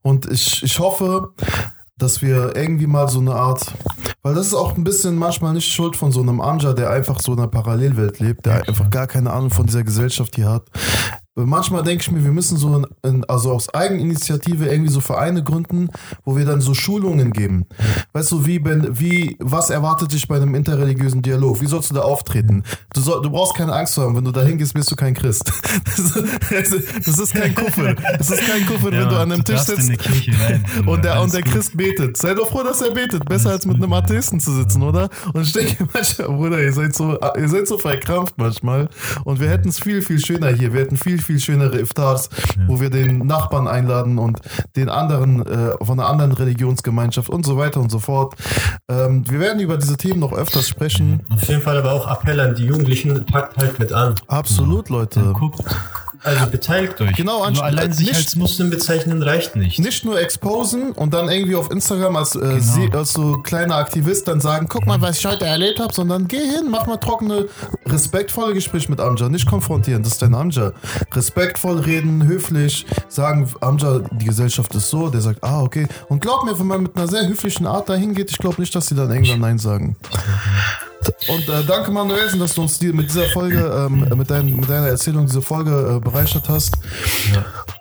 Und 0.01 0.31
ich, 0.31 0.63
ich 0.63 0.79
hoffe, 0.79 1.33
dass 1.97 2.21
wir 2.21 2.55
irgendwie 2.55 2.87
mal 2.87 3.07
so 3.07 3.19
eine 3.19 3.35
Art, 3.35 3.73
weil 4.21 4.35
das 4.35 4.47
ist 4.47 4.53
auch 4.53 4.75
ein 4.75 4.83
bisschen 4.83 5.15
manchmal 5.15 5.53
nicht 5.53 5.71
Schuld 5.71 5.95
von 5.95 6.11
so 6.11 6.21
einem 6.21 6.41
Anja, 6.41 6.73
der 6.73 6.89
einfach 6.89 7.19
so 7.19 7.33
in 7.33 7.39
einer 7.39 7.47
Parallelwelt 7.47 8.19
lebt, 8.19 8.45
der 8.45 8.67
einfach 8.67 8.89
gar 8.89 9.07
keine 9.07 9.31
Ahnung 9.31 9.51
von 9.51 9.65
dieser 9.65 9.83
Gesellschaft 9.83 10.35
hier 10.35 10.49
hat. 10.49 10.63
Manchmal 11.35 11.83
denke 11.83 12.01
ich 12.01 12.11
mir, 12.11 12.23
wir 12.23 12.31
müssen 12.31 12.57
so, 12.57 12.75
in, 12.75 12.87
in, 13.03 13.25
also 13.25 13.51
aus 13.51 13.73
Eigeninitiative 13.73 14.67
irgendwie 14.67 14.91
so 14.91 15.01
Vereine 15.01 15.43
gründen, 15.43 15.89
wo 16.25 16.37
wir 16.37 16.45
dann 16.45 16.61
so 16.61 16.73
Schulungen 16.73 17.31
geben. 17.31 17.65
Weißt 18.13 18.31
du, 18.31 18.45
wie, 18.45 18.63
wenn, 18.63 18.99
wie, 18.99 19.35
was 19.39 19.69
erwartet 19.69 20.11
dich 20.11 20.27
bei 20.27 20.35
einem 20.35 20.53
interreligiösen 20.53 21.21
Dialog? 21.21 21.61
Wie 21.61 21.65
sollst 21.65 21.89
du 21.89 21.95
da 21.95 22.01
auftreten? 22.01 22.63
Du, 22.93 23.01
soll, 23.01 23.21
du 23.21 23.31
brauchst 23.31 23.55
keine 23.55 23.73
Angst 23.73 23.93
zu 23.95 24.03
haben, 24.03 24.15
wenn 24.15 24.23
du 24.23 24.31
da 24.31 24.41
hingehst, 24.41 24.73
bist 24.73 24.91
du 24.91 24.95
kein 24.95 25.13
Christ. 25.13 25.51
Das 26.53 26.71
ist, 26.71 27.07
das 27.07 27.19
ist 27.19 27.33
kein 27.33 27.55
Kuffel. 27.55 27.95
Das 28.17 28.29
ist 28.29 28.45
kein 28.45 28.65
Kuffel, 28.65 28.91
wenn 28.91 29.09
du 29.09 29.15
an 29.15 29.31
einem 29.31 29.43
Tisch 29.43 29.59
sitzt 29.59 29.89
rein. 30.39 30.63
und 30.85 31.03
der, 31.03 31.21
und 31.21 31.33
der. 31.33 31.41
Christ 31.41 31.75
betet. 31.75 32.17
Sei 32.17 32.33
doch 32.33 32.49
froh, 32.49 32.63
dass 32.63 32.81
er 32.81 32.91
betet. 32.91 33.25
Besser 33.25 33.51
als 33.51 33.65
mit 33.65 33.77
einem 33.77 33.91
Atheisten 33.93 34.39
zu 34.39 34.51
sitzen, 34.53 34.81
oder? 34.83 35.09
Und 35.33 35.41
ich 35.41 35.53
denke 35.53 35.87
manchmal, 35.93 36.27
Bruder, 36.27 36.61
ihr 36.61 36.73
seid 36.73 36.95
so, 36.95 37.17
ihr 37.37 37.49
seid 37.49 37.67
so 37.67 37.77
verkrampft 37.77 38.35
manchmal. 38.37 38.89
Und 39.23 39.39
wir 39.39 39.49
hätten 39.49 39.69
es 39.69 39.79
viel, 39.79 40.01
viel 40.01 40.19
schöner 40.19 40.49
hier. 40.49 40.73
Wir 40.73 40.81
hätten 40.81 40.97
viel, 40.97 41.19
viel 41.23 41.39
schönere 41.39 41.79
Iftars, 41.79 42.29
wo 42.67 42.79
wir 42.79 42.89
den 42.89 43.19
Nachbarn 43.19 43.67
einladen 43.67 44.17
und 44.17 44.39
den 44.75 44.89
anderen 44.89 45.45
äh, 45.45 45.71
von 45.83 45.99
einer 45.99 46.09
anderen 46.09 46.31
Religionsgemeinschaft 46.33 47.29
und 47.29 47.45
so 47.45 47.57
weiter 47.57 47.79
und 47.79 47.91
so 47.91 47.99
fort. 47.99 48.35
Ähm, 48.89 49.23
wir 49.29 49.39
werden 49.39 49.59
über 49.59 49.77
diese 49.77 49.97
Themen 49.97 50.19
noch 50.19 50.33
öfters 50.33 50.67
sprechen. 50.67 51.21
Auf 51.29 51.47
jeden 51.47 51.61
Fall 51.61 51.77
aber 51.77 51.91
auch 51.91 52.09
Appell 52.09 52.39
an 52.39 52.55
die 52.55 52.65
Jugendlichen, 52.65 53.25
packt 53.25 53.57
halt 53.57 53.79
mit 53.79 53.91
an. 53.93 54.15
Absolut, 54.27 54.89
Leute. 54.89 55.33
Guckt 55.33 55.63
Also 56.23 56.47
beteiligt 56.47 56.99
euch. 57.01 57.15
Genau, 57.15 57.49
Nur 57.49 57.63
allein 57.63 57.91
sich 57.91 58.07
nicht- 58.07 58.15
als 58.15 58.35
Muslim 58.35 58.69
bezeichnen 58.69 59.21
reicht 59.21 59.55
nicht. 59.55 59.79
nicht 59.79 60.05
nur 60.05 60.19
exposen 60.21 60.91
und 60.93 61.13
dann 61.13 61.29
irgendwie 61.29 61.55
auf 61.55 61.69
Instagram 61.69 62.15
als, 62.15 62.35
äh, 62.35 62.59
sie, 62.59 62.89
als 62.93 63.13
so 63.13 63.37
kleiner 63.39 63.75
Aktivist 63.75 64.27
dann 64.27 64.39
sagen, 64.39 64.67
guck 64.69 64.85
mal, 64.85 65.01
was 65.01 65.19
ich 65.19 65.25
heute 65.25 65.45
erlebt 65.45 65.79
habe, 65.79 65.93
sondern 65.93 66.27
geh 66.27 66.37
hin, 66.39 66.69
mach 66.69 66.85
mal 66.85 66.97
trockene, 66.97 67.47
respektvolle 67.85 68.53
Gespräche 68.53 68.89
mit 68.89 68.99
Amja, 69.01 69.27
nicht 69.29 69.47
konfrontieren, 69.47 70.03
das 70.03 70.13
ist 70.13 70.21
dein 70.21 70.33
Amja. 70.33 70.71
Respektvoll 71.13 71.79
reden, 71.79 72.23
höflich, 72.25 72.85
sagen, 73.09 73.51
Amja, 73.61 73.99
die 74.11 74.25
Gesellschaft 74.25 74.73
ist 74.75 74.89
so, 74.89 75.09
der 75.09 75.21
sagt, 75.21 75.43
ah, 75.43 75.61
okay. 75.61 75.87
Und 76.09 76.21
glaub 76.21 76.45
mir, 76.45 76.57
wenn 76.57 76.67
man 76.67 76.83
mit 76.83 76.95
einer 76.95 77.07
sehr 77.07 77.27
höflichen 77.27 77.67
Art 77.67 77.89
dahin 77.89 78.13
geht, 78.13 78.31
ich 78.31 78.37
glaube 78.37 78.61
nicht, 78.61 78.73
dass 78.75 78.87
sie 78.87 78.95
dann 78.95 79.11
irgendwann 79.11 79.39
Nein 79.41 79.57
sagen. 79.57 79.97
Und 81.27 81.47
äh, 81.49 81.63
danke 81.65 81.91
Manuelsen, 81.91 82.39
dass 82.39 82.53
du 82.53 82.61
uns 82.61 82.79
die, 82.79 82.91
mit 82.91 83.09
dieser 83.09 83.25
Folge, 83.29 83.59
ähm, 83.59 84.07
mit, 84.17 84.29
dein, 84.29 84.55
mit 84.55 84.69
deiner 84.69 84.87
Erzählung 84.87 85.25
diese 85.25 85.41
Folge 85.41 85.95
äh, 85.95 85.99
bereichert 85.99 86.49
hast. 86.49 86.77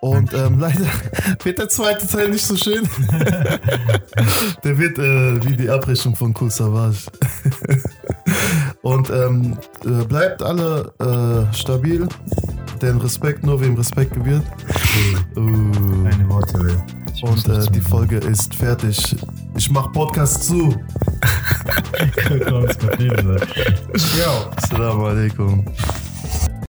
Und 0.01 0.33
ähm, 0.35 0.59
leider 0.59 0.87
wird 1.45 1.59
der 1.59 1.69
zweite 1.69 2.07
Teil 2.07 2.31
nicht 2.31 2.45
so 2.45 2.57
schön. 2.57 2.89
der 4.65 4.79
wird 4.79 4.99
äh, 4.99 5.45
wie 5.45 5.57
die 5.57 5.71
Abrechnung 5.71 6.17
von 6.17 6.35
Cool 6.39 6.51
Savage. 6.51 7.07
Und 8.83 9.11
ähm, 9.11 9.57
äh, 9.85 10.05
bleibt 10.05 10.43
alle 10.43 10.93
äh, 10.99 11.55
stabil, 11.55 12.09
denn 12.81 12.99
Respekt 12.99 13.45
nur 13.45 13.61
wem 13.61 13.75
Respekt 13.75 14.15
gebührt. 14.15 14.45
Uh, 15.37 16.05
keine 16.05 16.29
Worte 16.29 16.83
und 17.23 17.49
äh, 17.49 17.67
die 17.71 17.81
Folge 17.81 18.17
ist 18.17 18.55
fertig. 18.55 19.17
Ich 19.57 19.71
mach 19.71 19.93
Podcast 19.93 20.45
zu. 20.45 20.75
Ja. 24.19 24.51
Assalamu 24.57 25.07
alaikum. 25.07 25.65